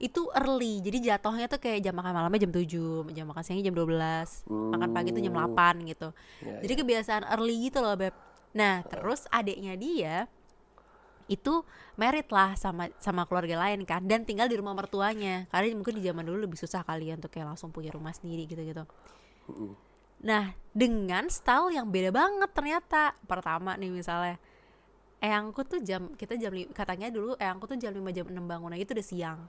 itu 0.02 0.28
early. 0.36 0.84
Jadi 0.84 1.08
jatuhnya 1.08 1.47
tuh 1.47 1.63
kayak 1.63 1.80
jam 1.80 1.95
makan 1.95 2.12
malamnya 2.12 2.43
jam 2.43 2.52
7 2.52 3.15
jam 3.15 3.26
makan 3.30 3.43
siangnya 3.45 3.71
jam 3.71 3.76
12 3.78 4.52
makan 4.52 4.89
pagi 4.91 5.10
tuh 5.15 5.21
jam 5.23 5.34
8 5.34 5.89
gitu. 5.89 6.10
Ya, 6.43 6.60
jadi 6.65 6.73
kebiasaan 6.84 7.23
early 7.32 7.71
gitu 7.71 7.80
loh 7.80 7.95
beb. 7.95 8.12
Nah 8.52 8.84
terus 8.84 9.23
adiknya 9.32 9.80
dia 9.80 10.28
itu 11.32 11.63
merit 11.95 12.28
lah 12.36 12.60
sama 12.60 12.91
sama 12.99 13.23
keluarga 13.23 13.56
lain 13.56 13.88
kan 13.88 14.04
dan 14.04 14.28
tinggal 14.28 14.52
di 14.52 14.60
rumah 14.60 14.76
mertuanya. 14.76 15.47
Karena 15.47 15.71
mungkin 15.78 16.02
di 16.02 16.04
zaman 16.04 16.28
dulu 16.28 16.49
lebih 16.49 16.60
susah 16.60 16.84
kalian 16.84 17.23
tuh 17.23 17.32
kayak 17.32 17.56
langsung 17.56 17.71
punya 17.71 17.95
rumah 17.95 18.12
sendiri 18.12 18.43
gitu 18.43 18.60
gitu 18.60 18.84
Nah, 20.23 20.56
dengan 20.71 21.28
style 21.28 21.76
yang 21.76 21.91
beda 21.91 22.10
banget 22.15 22.47
ternyata. 22.56 23.12
Pertama 23.28 23.76
nih 23.76 23.91
misalnya, 23.91 24.39
eyangku 25.24 25.64
tuh 25.64 25.80
jam 25.80 26.12
kita 26.20 26.36
jam 26.36 26.52
katanya 26.76 27.08
dulu 27.08 27.40
eyangku 27.40 27.64
tuh 27.64 27.80
jam 27.80 27.96
5 27.96 28.04
jam 28.12 28.28
6 28.28 28.36
bangun 28.44 28.70
nah 28.76 28.80
itu 28.80 28.92
udah 28.92 29.08
siang. 29.08 29.40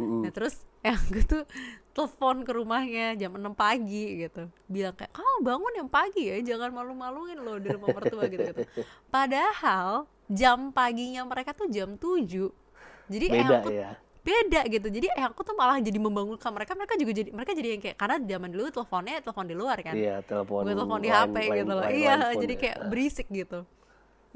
Mm-mm. 0.00 0.24
Nah, 0.24 0.32
terus 0.32 0.64
eyangku 0.80 1.20
tuh 1.28 1.42
telepon 1.92 2.46
ke 2.48 2.52
rumahnya 2.56 3.12
jam 3.20 3.36
6 3.36 3.52
pagi 3.52 4.24
gitu. 4.24 4.48
Bilang 4.70 4.96
kayak, 4.96 5.12
"Kamu 5.12 5.44
bangun 5.44 5.72
yang 5.84 5.88
pagi 5.90 6.32
ya, 6.32 6.38
jangan 6.40 6.70
malu-maluin 6.72 7.36
loh 7.36 7.60
di 7.60 7.68
rumah 7.68 7.92
mertua 7.92 8.24
gitu 8.30 8.40
gitu." 8.40 8.62
Padahal 9.12 10.08
jam 10.30 10.72
paginya 10.72 11.26
mereka 11.28 11.52
tuh 11.52 11.68
jam 11.68 11.98
7. 12.00 12.48
Jadi 13.10 13.26
beda 13.28 13.36
eyangku 13.36 13.70
ya 13.74 13.90
beda 14.28 14.60
gitu 14.68 14.86
jadi 14.92 15.08
eh 15.16 15.24
aku 15.24 15.40
tuh 15.40 15.56
malah 15.56 15.80
jadi 15.80 15.96
membangunkan 15.96 16.52
mereka 16.52 16.76
mereka 16.76 17.00
juga 17.00 17.12
jadi 17.16 17.32
mereka 17.32 17.56
jadi 17.56 17.68
yang 17.72 17.80
kayak 17.80 17.96
karena 17.96 18.16
zaman 18.20 18.48
dulu 18.52 18.62
teleponnya 18.68 19.24
telepon 19.24 19.46
di 19.48 19.56
luar 19.56 19.78
kan 19.80 19.94
iya 19.96 20.20
telepon 20.20 20.68
gue 20.68 20.74
telepon 20.76 21.00
di 21.00 21.08
HP 21.08 21.32
line- 21.32 21.56
gitu 21.64 21.72
loh 21.72 21.84
line- 21.88 21.96
iya 21.96 22.12
line 22.20 22.36
jadi 22.44 22.54
ya. 22.54 22.60
kayak 22.60 22.76
berisik 22.92 23.26
gitu 23.32 23.64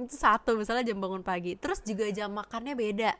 itu 0.01 0.15
satu 0.17 0.57
misalnya 0.57 0.85
jam 0.87 0.99
bangun 0.99 1.21
pagi 1.21 1.57
terus 1.57 1.85
juga 1.85 2.09
jam 2.09 2.33
makannya 2.33 2.75
beda 2.77 3.13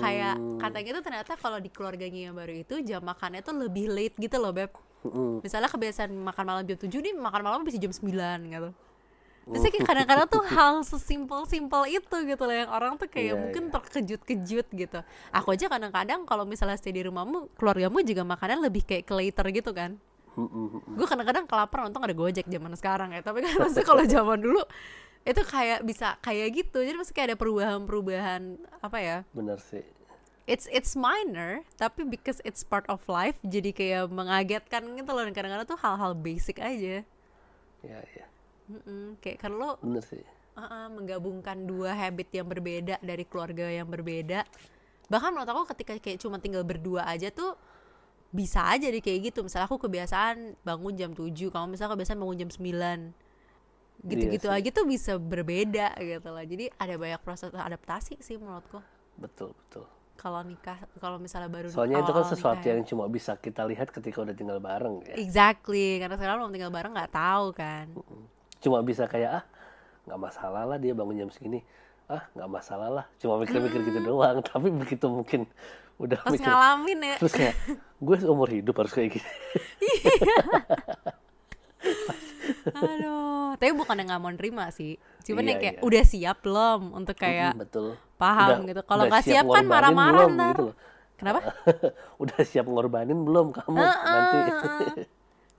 kayak 0.00 0.34
Hmm, 0.38 0.56
katanya 0.56 0.90
tuh 0.96 1.04
ternyata 1.04 1.32
kalau 1.36 1.58
di 1.60 1.68
keluarganya 1.68 2.30
yang 2.30 2.34
baru 2.34 2.64
itu 2.64 2.80
jam 2.86 3.04
makannya 3.04 3.44
tuh 3.44 3.52
lebih 3.52 3.92
late 3.92 4.16
gitu 4.16 4.40
loh 4.40 4.54
beb 4.54 4.72
mm-mm. 5.04 5.44
misalnya 5.44 5.68
kebiasaan 5.68 6.08
makan 6.08 6.44
malam 6.46 6.62
jam 6.64 6.78
7 6.78 6.88
nih 6.88 7.12
makan 7.12 7.42
malam 7.44 7.60
bisa 7.66 7.76
jam 7.76 7.92
9 7.92 8.08
gitu 8.48 8.70
Terus 9.44 9.60
kayak 9.68 9.84
kadang-kadang 9.84 10.24
tuh 10.32 10.40
hal 10.40 10.80
sesimpel-simpel 10.88 11.84
itu 11.92 12.16
gitu 12.24 12.42
loh 12.48 12.56
yang 12.56 12.70
orang 12.72 12.96
tuh 12.96 13.04
kayak 13.12 13.36
Iya, 13.36 13.40
mungkin 13.44 13.62
iya. 13.68 13.72
terkejut-kejut 13.76 14.66
gitu. 14.72 14.98
Aku 15.36 15.52
aja 15.52 15.68
kadang-kadang 15.68 16.24
kalau 16.24 16.48
misalnya 16.48 16.80
stay 16.80 16.96
di 16.96 17.04
rumahmu, 17.04 17.52
keluargamu 17.60 18.00
juga 18.00 18.24
makannya 18.24 18.64
lebih 18.64 18.88
kayak 18.88 19.04
ke 19.04 19.12
later 19.12 19.44
gitu 19.52 19.76
kan. 19.76 20.00
Mm-mm, 20.40 20.48
mm-mm. 20.48 20.96
Gue 20.96 21.04
kadang-kadang 21.04 21.44
kelaparan 21.44 21.92
untung 21.92 22.00
ada 22.08 22.16
Gojek 22.16 22.48
zaman 22.48 22.72
sekarang 22.72 23.12
ya. 23.12 23.20
Tapi 23.20 23.44
kan 23.44 23.52
maksudnya 23.60 23.84
kalau 23.84 24.04
zaman 24.08 24.38
dulu 24.40 24.64
itu 25.24 25.40
kayak 25.44 25.80
bisa 25.82 26.16
kayak 26.20 26.48
gitu. 26.54 26.78
Jadi 26.84 26.96
maksudnya 26.96 27.16
kayak 27.16 27.28
ada 27.32 27.38
perubahan-perubahan 27.40 28.42
apa 28.80 28.98
ya? 29.00 29.16
bener 29.32 29.58
sih 29.60 29.84
It's 30.44 30.68
it's 30.68 30.92
minor, 30.92 31.64
tapi 31.80 32.04
because 32.04 32.44
it's 32.44 32.60
part 32.60 32.84
of 32.84 33.00
life 33.08 33.40
jadi 33.40 33.72
kayak 33.72 34.12
mengagetkan 34.12 34.84
gitu 34.92 35.08
loh. 35.08 35.24
Dan 35.24 35.32
kadang-kadang 35.32 35.64
tuh 35.64 35.80
hal-hal 35.80 36.12
basic 36.12 36.60
aja. 36.60 37.00
ya 37.82 37.98
ya 38.16 38.26
Mm-mm, 38.64 39.20
kayak 39.20 39.38
kalau 39.40 39.56
lo 39.60 39.70
bener 39.80 40.00
sih 40.00 40.24
Uh-uh, 40.54 40.86
menggabungkan 40.86 41.66
dua 41.66 41.90
habit 41.92 42.30
yang 42.30 42.46
berbeda 42.46 43.02
dari 43.02 43.26
keluarga 43.26 43.66
yang 43.66 43.90
berbeda 43.90 44.46
bahkan 45.10 45.34
menurut 45.34 45.50
aku 45.50 45.62
ketika 45.74 45.98
kayak 45.98 46.22
cuma 46.22 46.38
tinggal 46.38 46.62
berdua 46.62 47.02
aja 47.04 47.26
tuh 47.28 47.58
bisa 48.30 48.62
aja 48.70 48.86
deh 48.86 49.02
kayak 49.02 49.34
gitu 49.34 49.42
misalnya 49.42 49.66
aku 49.66 49.82
kebiasaan 49.82 50.54
bangun 50.62 50.94
jam 50.94 51.10
7 51.10 51.34
kamu 51.50 51.74
misalnya 51.74 51.92
kebiasaan 51.98 52.18
bangun 52.22 52.38
jam 52.46 52.50
9 52.54 53.23
gitu-gitu 54.04 54.46
Iya 54.52 54.60
aja 54.60 54.70
tuh 54.70 54.84
bisa 54.84 55.16
berbeda 55.16 55.96
gitu 55.96 56.28
lah 56.28 56.44
jadi 56.44 56.68
ada 56.76 56.94
banyak 57.00 57.20
proses 57.24 57.48
adaptasi 57.50 58.20
sih 58.20 58.36
menurutku. 58.36 58.78
Betul 59.16 59.56
betul. 59.56 59.88
Kalau 60.14 60.44
nikah 60.46 60.78
kalau 61.00 61.18
misalnya 61.18 61.50
baru 61.50 61.72
soalnya 61.72 62.04
itu 62.04 62.12
kan 62.12 62.24
sesuatu 62.28 62.62
nikah 62.62 62.70
ya. 62.70 62.72
yang 62.78 62.86
cuma 62.86 63.04
bisa 63.08 63.34
kita 63.40 63.64
lihat 63.66 63.90
ketika 63.90 64.20
udah 64.22 64.36
tinggal 64.36 64.60
bareng 64.60 65.02
ya. 65.08 65.16
Exactly 65.16 65.98
karena 65.98 66.20
sekarang 66.20 66.44
belum 66.44 66.52
tinggal 66.52 66.70
bareng 66.70 66.92
nggak 66.92 67.12
tahu 67.16 67.46
kan. 67.56 67.86
Cuma 68.60 68.84
bisa 68.84 69.08
kayak 69.08 69.42
ah 69.42 69.44
nggak 70.04 70.20
masalah 70.20 70.62
lah 70.68 70.76
dia 70.76 70.92
bangun 70.92 71.24
jam 71.24 71.30
segini. 71.32 71.64
Ah 72.06 72.28
nggak 72.36 72.50
masalah 72.52 72.88
lah. 72.92 73.04
Cuma 73.16 73.40
mikir-mikir 73.40 73.80
gitu 73.88 74.00
doang 74.04 74.44
tapi 74.52 74.68
begitu 74.68 75.08
mungkin 75.08 75.48
udah 75.96 76.20
pas 76.20 76.36
mikir. 76.36 76.44
ngalamin 76.44 76.98
ya. 77.00 77.16
Terus 77.24 77.32
kayak 77.32 77.54
gue 78.04 78.16
seumur 78.20 78.48
hidup 78.52 78.74
harus 78.76 78.92
kayak 78.92 79.16
gini 79.16 79.24
Aduh, 82.70 83.54
tapi 83.54 83.72
bukan 83.72 83.94
yang 83.96 84.08
nggak 84.08 84.20
mau 84.20 84.30
nerima 84.30 84.64
sih. 84.68 84.96
Cuman 85.22 85.42
Iya, 85.42 85.48
yang 85.48 85.58
kayak 85.60 85.76
iya. 85.76 85.82
udah 85.82 86.02
siap 86.04 86.36
belum 86.40 86.80
untuk 86.92 87.16
kayak 87.16 87.52
Mm, 87.52 87.60
betul 87.60 87.88
paham 88.14 88.48
Udah- 88.50 88.66
gitu. 88.66 88.80
Kalau 88.82 89.02
nggak 89.06 89.24
siap, 89.24 89.44
kan 89.46 89.64
marah-marah 89.64 90.24
ntar. 90.28 90.48
gitu 90.50 90.64
loh. 90.66 90.76
Kenapa? 91.14 91.40
udah 92.22 92.40
siap 92.42 92.66
ngorbanin 92.66 93.18
belum 93.18 93.52
kamu 93.52 93.78
nanti 93.78 94.38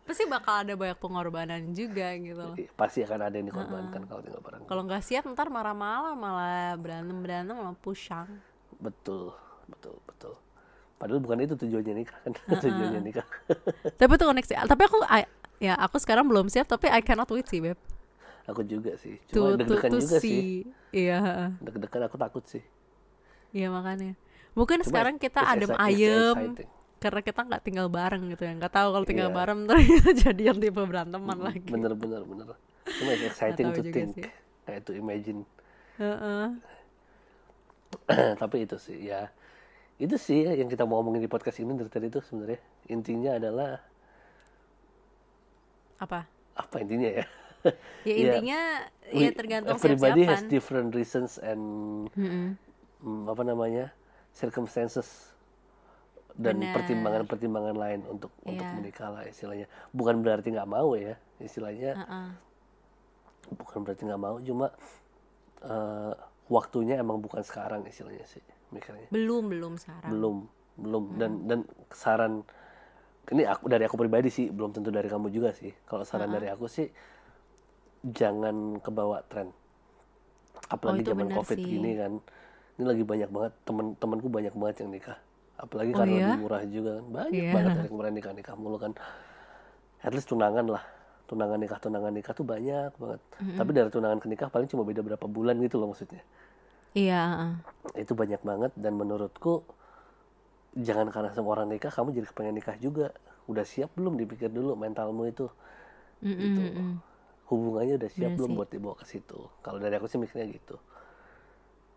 Pasti 0.06 0.21
bakal 0.30 0.62
ada 0.62 0.78
banyak 0.78 1.02
pengorbanan 1.02 1.74
juga 1.74 2.13
gitu 2.13 2.38
loh. 2.38 2.54
pasti 2.76 3.02
akan 3.02 3.26
ada 3.26 3.36
yang 3.36 3.50
dikorbankan 3.50 4.06
kalau 4.06 4.21
tinggal 4.21 4.38
bareng 4.38 4.62
Kalau 4.63 4.82
nggak 4.86 5.02
siap 5.02 5.26
ntar 5.26 5.50
marah-marah 5.50 6.13
malah 6.13 6.78
berantem 6.78 7.17
berantem 7.19 7.56
malah 7.56 7.74
pusang. 7.76 8.30
betul 8.78 9.34
betul 9.65 9.98
betul 10.06 10.36
padahal 10.95 11.19
bukan 11.19 11.41
itu 11.41 11.56
tujuannya 11.58 11.93
nikah 11.98 12.17
kan 12.21 12.32
tujuannya 12.62 13.02
nikah 13.02 13.26
tapi 13.98 14.13
tuh 14.15 14.30
sih. 14.43 14.56
Tapi 14.56 14.82
aku 14.84 15.00
ya 15.58 15.74
aku 15.76 15.98
sekarang 15.98 16.26
belum 16.26 16.48
siap 16.48 16.65
tapi 16.65 16.88
I 16.88 17.00
cannot 17.00 17.28
wait 17.30 17.48
sih 17.48 17.60
beb. 17.60 17.80
aku 18.46 18.62
juga 18.62 18.94
sih 19.00 19.18
cuma 19.32 19.58
deg-degan 19.58 19.89
juga 19.96 20.18
sih 20.18 20.22
sih. 20.22 20.50
Iya, 20.94 21.50
deg-degan 21.60 22.06
aku 22.06 22.15
takut 22.15 22.44
sih 22.46 22.62
iya 23.52 23.72
makanya. 23.72 24.13
Mungkin 24.54 24.84
Cuma 24.84 24.88
sekarang 24.88 25.15
kita 25.18 25.44
adem 25.44 25.72
ayem 25.76 26.56
karena 26.96 27.20
kita 27.20 27.44
nggak 27.44 27.62
tinggal 27.62 27.88
bareng 27.88 28.32
gitu 28.32 28.44
ya. 28.44 28.54
Nggak 28.56 28.72
tahu 28.72 28.88
kalau 28.94 29.06
tinggal 29.06 29.30
Iya. 29.30 29.36
bareng 29.36 29.60
kita 29.91 30.12
jadi 30.15 30.41
yang 30.48 30.58
tipe 30.60 30.80
beranteman 30.80 31.39
lagi. 31.39 31.68
bener 31.68 31.91
bener 31.91 32.22
bener 32.24 32.48
cuma 32.86 33.10
it's 33.12 33.26
exciting 33.26 33.74
to 33.74 33.82
think 33.82 34.13
sih. 34.13 34.24
kayak 34.63 34.86
to 34.86 34.94
imagine 34.94 35.41
Heeh. 35.98 36.46
tapi 38.41 38.68
itu 38.68 38.76
sih 38.78 39.10
ya 39.10 39.32
itu 39.96 40.15
sih 40.15 40.44
yang 40.44 40.68
kita 40.68 40.84
mau 40.84 41.00
ngomongin 41.00 41.24
di 41.24 41.32
podcast 41.32 41.60
ini 41.60 41.72
dari 41.74 41.88
tadi 41.88 42.08
itu 42.08 42.20
sebenarnya 42.20 42.60
intinya 42.88 43.32
adalah 43.39 43.80
Apa? 45.97 46.27
apa 46.55 46.75
intinya 46.79 47.10
ya 47.12 47.25
Ya 47.65 47.73
Ya, 48.05 48.13
intinya 48.15 48.60
ya 49.05 49.27
We- 49.27 49.34
tergantung 49.34 49.73
everybody 49.73 50.23
has 50.23 50.39
siap-siapan. 50.39 50.49
different 50.49 50.89
reasons 50.91 51.31
and 51.38 51.62
Mm-mm. 52.13 52.55
mm, 53.01 53.23
apa 53.25 53.41
namanya 53.41 53.91
circumstances 54.31 55.31
dan 56.36 56.60
pertimbangan-pertimbangan 56.62 57.73
lain 57.73 57.99
untuk 58.05 58.27
untuk 58.43 58.60
Iya. 58.62 58.75
menikah 58.75 59.10
lah 59.10 59.23
istilahnya 59.23 59.65
bukan 59.89 60.19
berarti 60.19 60.51
nggak 60.51 60.67
mau 60.67 60.91
ya 60.93 61.15
istilahnya 61.38 61.95
Heeh. 61.95 62.27
bukan 63.53 63.79
berarti 63.81 64.03
nggak 64.03 64.19
mau 64.19 64.36
cuma 64.38 64.67
eh, 65.62 66.13
waktunya 66.47 66.99
emang 66.99 67.17
bukan 67.17 67.41
sekarang 67.41 67.84
istilahnya 67.86 68.23
sih 68.25 68.43
mikirnya 68.69 69.08
Belum 69.10 69.47
belum 69.47 69.73
sekarang. 69.75 70.12
belum 70.12 70.36
belum 70.75 71.03
dan 71.15 71.31
dan 71.47 71.60
saran 71.89 72.43
ini 73.28 73.44
aku 73.44 73.66
dari 73.66 73.84
aku 73.84 73.96
pribadi 73.96 74.30
sih 74.30 74.48
belum 74.48 74.70
tentu 74.70 74.90
dari 74.90 75.06
kamu 75.06 75.30
juga 75.30 75.50
sih 75.52 75.74
kalau 75.84 76.04
saran 76.04 76.30
dari 76.30 76.46
aku 76.46 76.66
sih 76.66 76.90
jangan 78.06 78.78
kebawa 78.80 79.26
tren 79.26 79.50
apalagi 80.68 81.02
Oh, 81.02 81.08
zaman 81.12 81.28
covid 81.32 81.58
sih. 81.58 81.66
gini 81.68 81.92
kan 81.96 82.14
ini 82.76 82.86
lagi 82.86 83.04
banyak 83.04 83.30
banget 83.30 83.54
temen-temenku 83.64 84.28
banyak 84.28 84.54
banget 84.54 84.76
yang 84.82 84.92
nikah 84.92 85.18
apalagi 85.56 85.92
Oh, 85.92 85.98
karena 85.98 86.12
iya? 86.12 86.26
lebih 86.28 86.42
murah 86.42 86.64
juga 86.66 86.92
kan 86.94 87.06
banyak 87.08 87.32
Iya. 87.34 87.52
banget 87.52 87.72
yang 87.76 87.90
kemarin 87.94 88.14
nikah 88.14 88.34
nikah 88.34 88.56
mulu 88.56 88.78
kan 88.78 88.92
at 90.00 90.12
least 90.12 90.28
tunangan 90.28 90.66
lah 90.68 90.84
tunangan 91.26 91.58
nikah 91.58 91.80
tunangan 91.80 92.14
nikah 92.14 92.34
tuh 92.34 92.46
banyak 92.46 92.92
banget 92.94 93.22
tapi 93.58 93.70
dari 93.72 93.90
tunangan 93.90 94.20
ke 94.20 94.28
nikah 94.28 94.48
paling 94.48 94.68
cuma 94.68 94.84
beda 94.84 95.02
berapa 95.02 95.26
bulan 95.26 95.58
gitu 95.58 95.76
loh 95.76 95.90
maksudnya 95.90 96.22
Iya. 96.94 97.22
heeh. 97.26 97.52
itu 98.00 98.14
banyak 98.14 98.40
banget 98.40 98.72
dan 98.76 98.94
menurutku 98.94 99.66
jangan 100.76 101.08
karena 101.08 101.32
semua 101.32 101.56
orang 101.56 101.70
nikah 101.70 101.88
kamu 101.88 102.12
jadi 102.14 102.28
kepengen 102.28 102.54
nikah 102.54 102.76
juga 102.76 103.16
udah 103.46 103.64
siap 103.64 103.92
belum 103.94 104.16
dipikir 104.16 104.50
dulu 104.50 104.74
mentalmu 104.74 105.24
itu 105.26 105.48
Mm-mm, 106.20 106.36
Gitu. 106.38 106.62
mm-mm. 106.62 106.90
hubungannya 107.46 107.96
udah 107.96 108.10
siap 108.10 108.30
Bener 108.30 108.38
belum 108.38 108.50
sih. 108.50 108.58
buat 108.58 108.70
dibawa 108.70 108.96
ke 108.96 109.06
situ 109.06 109.40
kalau 109.60 109.78
dari 109.78 109.94
aku 109.94 110.06
sih 110.06 110.18
mikirnya 110.18 110.48
gitu 110.50 110.76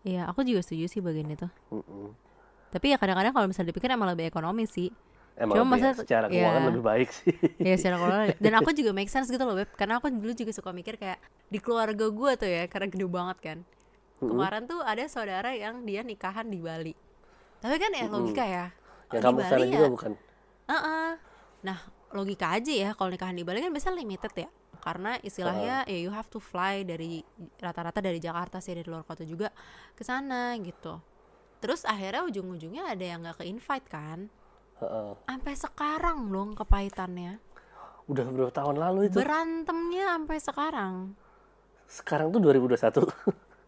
Iya, 0.01 0.25
aku 0.25 0.41
juga 0.41 0.63
setuju 0.63 0.87
sih 0.87 1.01
bagian 1.01 1.27
itu. 1.27 1.43
Mm-mm. 1.69 2.15
Tapi 2.69 2.85
ya 2.87 2.97
kadang-kadang 2.97 3.35
kalau 3.35 3.45
misalnya 3.45 3.69
dipikir 3.69 3.91
emang 3.91 4.07
lebih 4.07 4.25
ekonomis 4.25 4.71
sih. 4.71 4.87
emang 5.35 5.55
Cuma 5.57 5.75
lebih- 5.75 5.91
maksudnya- 5.91 5.99
secara 5.99 6.25
keuangan 6.25 6.55
ya. 6.57 6.67
lebih 6.69 6.83
baik 6.85 7.09
sih 7.09 7.31
ya 7.57 7.75
secara 7.75 7.95
keluarga 8.01 8.31
dan 8.33 8.53
aku 8.53 8.69
juga 8.71 8.91
make 8.91 9.07
sense 9.07 9.27
gitu 9.27 9.39
loh 9.39 9.55
beb 9.55 9.67
karena 9.73 9.95
aku 9.95 10.07
dulu 10.09 10.31
juga 10.33 10.51
suka 10.51 10.71
mikir 10.71 10.95
kayak 10.95 11.19
di 11.47 11.57
keluarga 11.57 12.05
gue 12.05 12.31
tuh 12.33 12.47
ya 12.49 12.63
karena 12.65 12.87
gede 12.87 13.07
banget 13.07 13.37
kan 13.41 13.57
kemarin 14.17 14.63
tuh 14.65 14.79
ada 14.81 14.99
saudara 15.05 15.51
yang 15.51 15.79
dia 15.81 15.99
nikahan 16.01 16.43
di 16.43 16.59
Bali 16.59 16.91
tapi 17.59 17.75
kan 17.77 17.91
ya 17.91 18.05
logika 18.07 18.43
ya 18.43 18.65
yang 19.11 19.23
kamu 19.23 19.37
Bali 19.37 19.45
sekarang 19.47 19.67
ya 19.67 19.73
juga 19.75 19.87
bukan 19.91 20.11
Heeh. 20.69 21.09
Nah, 21.65 21.77
logika 22.13 22.53
aja 22.53 22.69
ya 22.69 22.89
kalau 22.93 23.09
nikahan 23.09 23.33
di 23.33 23.41
Bali 23.41 23.59
kan 23.59 23.73
biasanya 23.73 23.97
limited 23.97 24.33
ya. 24.37 24.49
Karena 24.79 25.17
istilahnya 25.19 25.83
ya 25.89 25.97
you 25.97 26.13
have 26.13 26.29
to 26.29 26.37
fly 26.37 26.85
dari 26.85 27.25
rata-rata 27.59 27.99
dari 27.99 28.21
Jakarta 28.21 28.61
sih 28.61 28.77
dari 28.77 28.85
luar 28.85 29.03
kota 29.03 29.25
juga 29.25 29.49
ke 29.97 30.05
sana 30.05 30.53
gitu. 30.61 31.01
Terus 31.59 31.83
akhirnya 31.83 32.23
ujung-ujungnya 32.23 32.95
ada 32.95 33.01
yang 33.03 33.25
nggak 33.25 33.43
ke 33.43 33.45
invite 33.49 33.87
kan. 33.89 34.29
Heeh. 34.79 35.09
Sampai 35.27 35.53
sekarang 35.57 36.29
dong 36.29 36.53
kepahitannya. 36.55 37.41
udah 38.09 38.25
berapa 38.25 38.49
tahun 38.49 38.81
lalu 38.81 38.99
itu 39.05 39.21
Berantemnya 39.21 40.17
sampai 40.17 40.37
sekarang. 40.41 40.93
sekarang 41.85 42.33
tuh 42.33 42.41
2021 42.41 43.05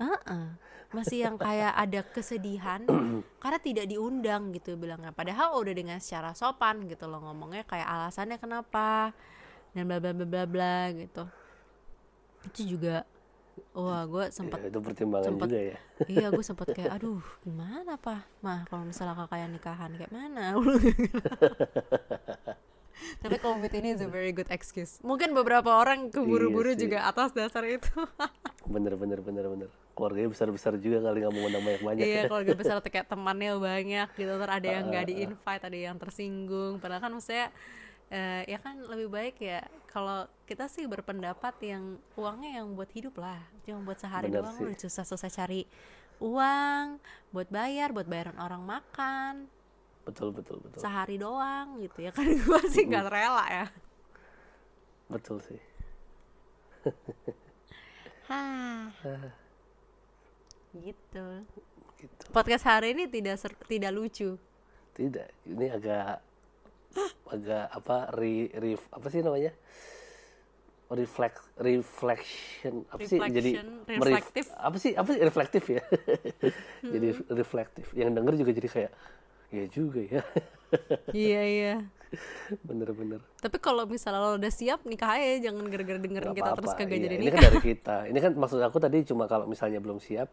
Heeh. 0.01 0.45
Masih 0.91 1.23
yang 1.23 1.39
kayak 1.39 1.71
ada 1.71 2.03
kesedihan 2.03 2.83
karena 3.43 3.59
tidak 3.59 3.85
diundang 3.87 4.51
gitu 4.51 4.75
bilangnya. 4.75 5.15
Padahal 5.15 5.55
udah 5.55 5.71
dengan 5.71 5.97
secara 6.03 6.35
sopan 6.35 6.83
gitu 6.85 7.07
loh 7.07 7.23
ngomongnya 7.23 7.63
kayak 7.63 7.87
alasannya 7.87 8.35
kenapa 8.35 9.15
dan 9.71 9.87
bla 9.87 10.03
bla 10.03 10.11
bla 10.11 10.27
bla 10.27 10.43
bla 10.43 10.77
gitu. 10.91 11.23
Itu 12.51 12.75
juga 12.75 13.07
wah 13.71 14.03
gue 14.03 14.31
sempat 14.31 14.59
Ya, 14.63 14.67
itu 14.67 14.79
pertimbangan 14.79 15.27
sempet- 15.31 15.47
juga 15.47 15.59
ya. 15.63 15.77
iya 16.19 16.27
gue 16.27 16.43
sempat 16.43 16.67
kayak 16.71 16.91
aduh 16.99 17.23
gimana 17.39 17.95
pak? 17.95 18.27
Mah 18.43 18.67
kalau 18.67 18.83
misalnya 18.83 19.15
kakak 19.15 19.39
yang 19.39 19.51
nikahan 19.55 19.91
kayak 19.95 20.11
mana? 20.11 20.55
Tapi 23.21 23.35
covid 23.39 23.71
ini 23.73 23.95
is 23.95 24.01
a 24.03 24.09
very 24.09 24.29
good 24.29 24.49
excuse. 24.51 24.99
Mungkin 25.01 25.33
beberapa 25.33 25.71
orang 25.73 26.11
keburu-buru 26.11 26.75
Iya 26.75 26.79
juga 26.79 26.97
atas 27.07 27.31
dasar 27.31 27.63
itu. 27.65 27.89
Bener 28.73 28.93
bener 28.93 29.19
bener 29.19 29.45
bener 29.47 29.69
keluarganya 30.01 30.33
besar 30.33 30.49
besar 30.49 30.73
juga 30.75 30.97
kali 30.99 31.21
nggak 31.21 31.29
mau 31.29 31.41
ngundang 31.45 31.61
banyak 31.61 31.81
banyak 31.85 32.03
iya 32.03 32.21
kalau 32.33 32.41
gak 32.41 32.57
besar 32.57 32.75
tuh 32.81 32.89
kayak 32.89 33.05
temannya 33.05 33.53
banyak 33.53 34.07
gitu 34.17 34.31
ntar 34.33 34.49
ada 34.57 34.67
yang 34.67 34.85
nggak 34.89 35.05
di 35.05 35.13
Ah. 35.13 35.25
invite 35.29 35.63
ada 35.63 35.77
yang 35.77 35.95
tersinggung. 35.95 36.81
Padahal 36.81 36.99
kan 36.99 37.13
maksudnya 37.13 37.53
eh, 38.09 38.41
ya 38.43 38.57
kan 38.57 38.81
lebih 38.81 39.07
baik 39.07 39.37
ya 39.37 39.61
kalau 39.85 40.25
kita 40.43 40.65
sih 40.65 40.83
berpendapat 40.83 41.53
yang 41.61 41.83
uangnya 42.17 42.59
yang 42.59 42.73
buat 42.73 42.89
hidup 42.89 43.13
lah. 43.15 43.37
Cuma 43.61 43.85
buat 43.85 44.01
sehari 44.01 44.27
Bener 44.27 44.41
doang 44.41 44.55
sih. 44.57 44.65
udah 44.65 44.77
susah-susah 44.81 45.29
cari 45.29 45.61
uang 46.17 46.97
buat 47.29 47.47
bayar 47.47 47.93
buat 47.93 48.09
bayaran 48.09 48.35
orang 48.35 48.65
makan. 48.65 49.45
Betul 50.01 50.33
betul 50.33 50.57
betul. 50.59 50.81
Sehari 50.81 51.15
doang 51.15 51.77
gitu 51.77 52.01
ya 52.01 52.09
kan 52.17 52.25
gue 52.25 52.61
sih 52.67 52.83
nggak 52.83 53.05
rela 53.05 53.45
ya. 53.47 53.65
Betul 55.07 55.37
sih. 55.39 55.61
Hah. 58.25 58.89
Gitu. 60.73 61.25
Gitu. 61.97 62.23
Podcast 62.29 62.65
hari 62.65 62.95
ini 62.95 63.05
tidak 63.05 63.37
ser- 63.37 63.59
tidak 63.67 63.91
lucu. 63.91 64.39
Tidak. 64.91 65.27
Ini 65.47 65.65
agak 65.71 66.23
agak 67.25 67.65
apa 67.71 68.11
re, 68.11 68.51
re- 68.51 68.89
apa 68.89 69.07
sih 69.07 69.21
namanya? 69.21 69.53
Reflect 70.91 71.39
reflection. 71.55 72.83
Apa 72.91 72.99
sih? 73.07 73.15
Jadi 73.15 73.55
Reflection, 73.55 73.67
reflektif. 73.87 74.45
apa 74.51 74.75
sih? 74.75 74.91
Apa 74.91 75.09
sih? 75.09 75.19
Reflektif 75.21 75.63
ya? 75.71 75.81
Jadi 76.93 77.07
reflektif 77.31 77.85
yang 77.95 78.11
denger 78.11 78.35
juga 78.35 78.51
jadi 78.51 78.67
kayak 78.69 78.91
ya 79.51 79.63
juga 79.67 79.99
ya. 80.01 80.21
Iya 81.11 81.41
iya. 81.43 81.75
Bener-bener 82.63 83.19
Tapi 83.39 83.59
kalau 83.59 83.83
misalnya 83.83 84.19
lo 84.19 84.35
udah 84.35 84.51
siap 84.51 84.83
nikah 84.83 85.15
aja, 85.15 85.47
jangan 85.47 85.63
gara-gara 85.67 85.99
dengerin 85.99 86.31
kita 86.31 86.51
terus 86.55 86.71
apa-apa, 86.71 86.79
kagak 86.79 86.95
iya. 86.95 87.03
jadi 87.07 87.15
ini 87.15 87.25
nikah. 87.27 87.35
kan 87.35 87.43
dari 87.47 87.59
kita. 87.71 87.95
Ini 88.07 88.19
kan 88.19 88.31
maksud 88.35 88.59
aku 88.59 88.77
tadi 88.79 88.97
cuma 89.03 89.23
kalau 89.27 89.47
misalnya 89.47 89.79
belum 89.79 89.99
siap 89.99 90.27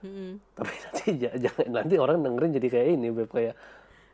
Mm-mm. 0.00 0.38
tapi 0.52 0.72
nanti 0.84 1.04
ja- 1.16 1.36
jangan 1.36 1.66
nanti 1.72 1.94
orang 1.94 2.18
dengerin 2.20 2.52
jadi 2.54 2.68
kayak 2.68 2.88
ini 2.92 3.08
Beb 3.10 3.28
kayak 3.28 3.54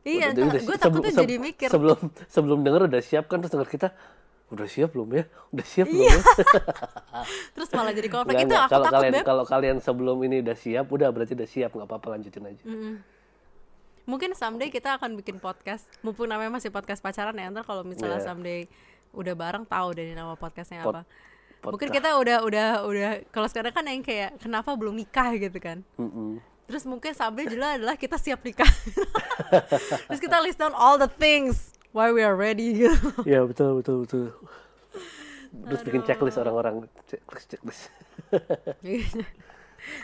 Iya, 0.02 0.30
"Waduh, 0.30 0.44
udah 0.46 0.60
gue 0.60 0.76
takutnya 0.76 0.84
sebelum- 1.08 1.22
jadi 1.22 1.34
mikir. 1.38 1.68
sebelum 1.68 1.98
sebelum 2.26 2.58
denger 2.60 2.82
udah 2.86 3.00
siap 3.00 3.24
kan 3.24 3.38
terus 3.38 3.50
denger 3.50 3.68
kita 3.70 3.88
udah 4.46 4.66
siap 4.66 4.90
belum 4.90 5.08
ya 5.10 5.24
udah 5.50 5.66
siap 5.66 5.86
belum 5.86 6.04
Iya. 6.04 6.12
ya 6.12 6.20
Terus 7.54 7.68
malah 7.70 7.90
jadi 7.90 8.08
konflik. 8.08 8.34
Nggak, 8.34 8.42
Itu 8.42 8.50
nggak. 8.50 8.62
aku 8.62 8.70
kalau 8.70 8.84
takut, 8.84 8.94
kalian 8.94 9.12
Beb. 9.14 9.24
kalau 9.24 9.44
kalian 9.44 9.76
sebelum 9.78 10.16
ini 10.22 10.36
udah 10.40 10.54
siap 10.54 10.86
udah 10.86 11.08
berarti 11.08 11.32
udah 11.32 11.48
siap 11.48 11.70
nggak 11.70 11.86
apa-apa 11.86 12.06
lanjutin 12.12 12.44
aja 12.44 12.62
Mm-mm. 12.62 12.94
Mungkin 14.04 14.30
someday 14.32 14.68
kita 14.68 14.94
akan 14.94 15.16
bikin 15.16 15.36
podcast. 15.38 15.88
Mumpung 16.00 16.28
namanya 16.28 16.52
masih 16.52 16.68
podcast 16.68 17.00
pacaran 17.00 17.32
ya. 17.32 17.48
Ntar 17.48 17.64
kalau 17.64 17.80
misalnya 17.82 18.18
Iya. 18.18 18.26
someday 18.26 18.60
udah 19.10 19.32
bareng 19.32 19.64
tahu 19.64 19.88
dari 19.92 20.12
nama 20.12 20.32
podcastnya 20.34 20.80
Pod- 20.80 21.00
apa. 21.00 21.02
Mungkin 21.64 21.88
kita 21.88 22.20
udah 22.20 22.44
udah 22.44 22.68
udah 22.85 23.09
kalau 23.33 23.48
sekarang 23.48 23.72
kan 23.72 23.85
yang 23.88 24.05
kayak 24.05 24.37
kenapa 24.37 24.77
belum 24.77 24.92
nikah 24.92 25.33
gitu 25.40 25.57
kan. 25.57 25.81
Mm-mm. 25.96 26.42
Terus 26.64 26.85
mungkin 26.88 27.12
someday 27.12 27.48
juga 27.48 27.77
adalah 27.77 27.96
kita 27.96 28.16
siap 28.20 28.40
nikah. 28.44 28.68
Terus 30.09 30.20
kita 30.20 30.40
list 30.44 30.61
down 30.61 30.72
all 30.77 30.96
the 30.96 31.09
things 31.09 31.74
why 31.94 32.11
we 32.11 32.27
are 32.27 32.35
ready 32.35 32.74
gitu. 32.85 32.98
ya 33.22 33.46
betul 33.46 33.79
betul 33.79 33.96
betul 34.03 34.27
terus 35.55 35.81
bikin 35.87 36.03
checklist 36.03 36.35
orang-orang 36.35 36.90
checklist 37.07 37.46
checklist 37.46 37.83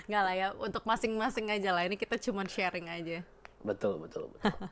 Enggak 0.07 0.23
lah 0.29 0.35
ya, 0.37 0.49
untuk 0.61 0.85
masing-masing 0.85 1.49
aja 1.49 1.73
lah. 1.73 1.89
Ini 1.89 1.97
kita 1.97 2.21
cuman 2.21 2.45
sharing 2.45 2.93
aja. 2.93 3.25
betul 3.65 3.97
betul 3.97 4.29
betul 4.29 4.53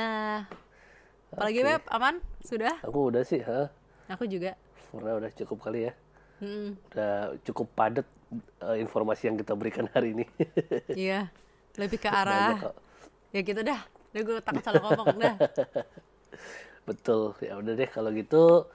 Nah, 0.00 0.48
apalagi 1.28 1.60
Oke. 1.60 1.68
Beb, 1.76 1.82
aman? 1.92 2.14
Sudah? 2.40 2.74
aku 2.80 3.12
udah 3.12 3.20
sih 3.20 3.44
ha 3.44 3.68
Aku 4.08 4.24
juga. 4.24 4.56
Karena 4.94 5.10
udah 5.20 5.30
cukup 5.34 5.58
kali 5.66 5.80
ya 5.90 5.92
Mm-mm. 6.42 6.78
udah 6.94 7.14
cukup 7.46 7.66
padat 7.78 8.06
eh, 8.64 8.78
informasi 8.84 9.22
yang 9.30 9.36
kita 9.40 9.52
berikan 9.58 9.86
hari 9.94 10.14
ini 10.16 10.26
Iya, 11.00 11.14
lebih 11.80 11.98
ke 12.04 12.08
arah. 12.20 12.54
Ya 13.34 13.40
gitu 13.48 13.60
dah. 13.68 13.80
Udah 14.12 14.22
gue 14.26 14.34
takut 14.46 14.62
salah 14.66 14.80
ngomong 14.84 15.10
dah. 15.22 15.36
Betul, 16.88 17.32
ya 17.40 17.56
udah 17.60 17.72
deh 17.76 17.88
kalau 17.88 18.10
gitu 18.12 18.68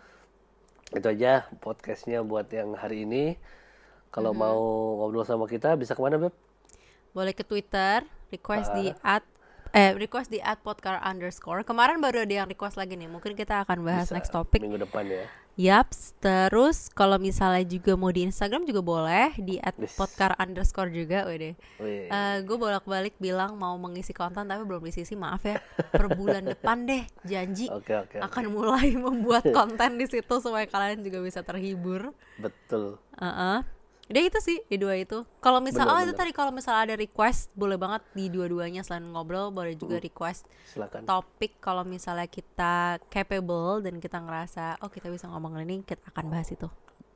itu 0.98 1.08
aja 1.14 1.46
podcastnya 1.64 2.20
buat 2.26 2.48
yang 2.60 2.70
hari 2.82 2.98
ini. 3.06 3.24
Kalau 4.16 4.32
Mm-hmm. 4.32 4.42
mau 4.44 4.60
ngobrol 5.00 5.26
sama 5.28 5.46
kita 5.54 5.70
bisa 5.82 5.94
ke 5.98 6.02
mana 6.06 6.18
beb? 6.24 6.34
Boleh 7.16 7.34
ke 7.34 7.42
Twitter, 7.46 8.06
request 8.34 8.70
di 8.74 8.94
at 9.02 9.26
eh 9.74 9.94
request 9.96 10.34
di 10.34 10.40
at 10.42 10.60
podcar 10.62 11.02
underscore. 11.04 11.62
Kemarin 11.64 12.02
baru 12.02 12.26
ada 12.26 12.34
yang 12.44 12.48
request 12.50 12.76
lagi 12.76 12.98
nih. 12.98 13.10
Mungkin 13.10 13.38
kita 13.38 13.64
akan 13.68 13.86
bahas 13.86 14.10
Bisa 14.10 14.18
next 14.18 14.32
topic. 14.34 14.60
Minggu 14.62 14.82
depan 14.82 15.06
ya. 15.06 15.26
Yaps, 15.60 16.16
terus 16.24 16.88
kalau 16.88 17.20
misalnya 17.20 17.68
juga 17.68 17.92
mau 18.00 18.08
di 18.16 18.24
Instagram 18.24 18.64
juga 18.64 18.80
boleh 18.80 19.36
di 19.44 19.60
podcar 20.00 20.32
underscore 20.40 20.88
juga, 20.88 21.28
wede. 21.28 21.60
Wih, 21.84 22.08
gue 22.48 22.56
bolak-balik 22.56 23.20
bilang 23.20 23.60
mau 23.60 23.76
mengisi 23.76 24.16
konten 24.16 24.48
tapi 24.48 24.64
belum 24.64 24.80
diisi 24.88 25.20
maaf 25.20 25.44
ya 25.44 25.60
per 25.92 26.16
bulan 26.16 26.48
depan 26.56 26.88
deh 26.88 27.04
janji 27.28 27.68
oke. 27.68 27.92
oke. 27.92 28.18
akan 28.24 28.46
mulai 28.56 28.96
membuat 29.04 29.52
konten 29.58 30.00
di 30.00 30.08
situ 30.08 30.40
supaya 30.40 30.64
kalian 30.64 31.04
juga 31.04 31.20
bisa 31.20 31.44
terhibur. 31.44 32.16
Betul. 32.40 32.96
Heeh. 33.20 33.79
Udah 34.10 34.22
itu 34.26 34.40
sih 34.42 34.58
di 34.66 34.82
dua 34.82 34.98
itu. 34.98 35.22
Kalau 35.38 35.62
misal 35.62 35.86
Bener, 35.86 35.94
oh 35.94 36.00
itu 36.02 36.14
tadi 36.18 36.34
kalau 36.34 36.50
misal 36.50 36.74
ada 36.74 36.98
request 36.98 37.54
boleh 37.54 37.78
banget 37.78 38.02
di 38.18 38.26
dua-duanya 38.34 38.82
selain 38.82 39.06
ngobrol 39.06 39.54
boleh 39.54 39.78
juga 39.78 40.02
request 40.02 40.50
Silakan. 40.66 41.06
topik 41.06 41.62
kalau 41.62 41.86
misalnya 41.86 42.26
kita 42.26 42.98
capable 43.14 43.86
dan 43.86 44.02
kita 44.02 44.18
ngerasa 44.18 44.82
oh 44.82 44.90
kita 44.90 45.14
bisa 45.14 45.30
ngomong 45.30 45.62
ini 45.62 45.86
kita 45.86 46.02
akan 46.10 46.26
bahas 46.34 46.50
itu. 46.50 46.66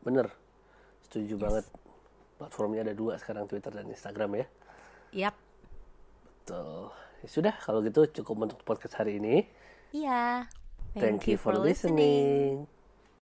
Bener. 0.06 0.30
Setuju 1.02 1.34
banget. 1.42 1.66
Platformnya 2.38 2.86
ada 2.86 2.94
dua 2.94 3.18
sekarang 3.18 3.50
Twitter 3.50 3.74
dan 3.74 3.90
Instagram 3.90 4.30
ya. 4.38 4.46
Yap. 5.14 5.36
Betul. 6.46 6.94
Ya 7.26 7.28
sudah 7.30 7.54
kalau 7.58 7.82
gitu 7.82 8.06
cukup 8.22 8.46
untuk 8.50 8.62
podcast 8.62 9.02
hari 9.02 9.18
ini. 9.18 9.50
Iya. 9.94 10.46
Thank, 10.94 11.26
you 11.26 11.42
for 11.42 11.58
listening. 11.58 12.70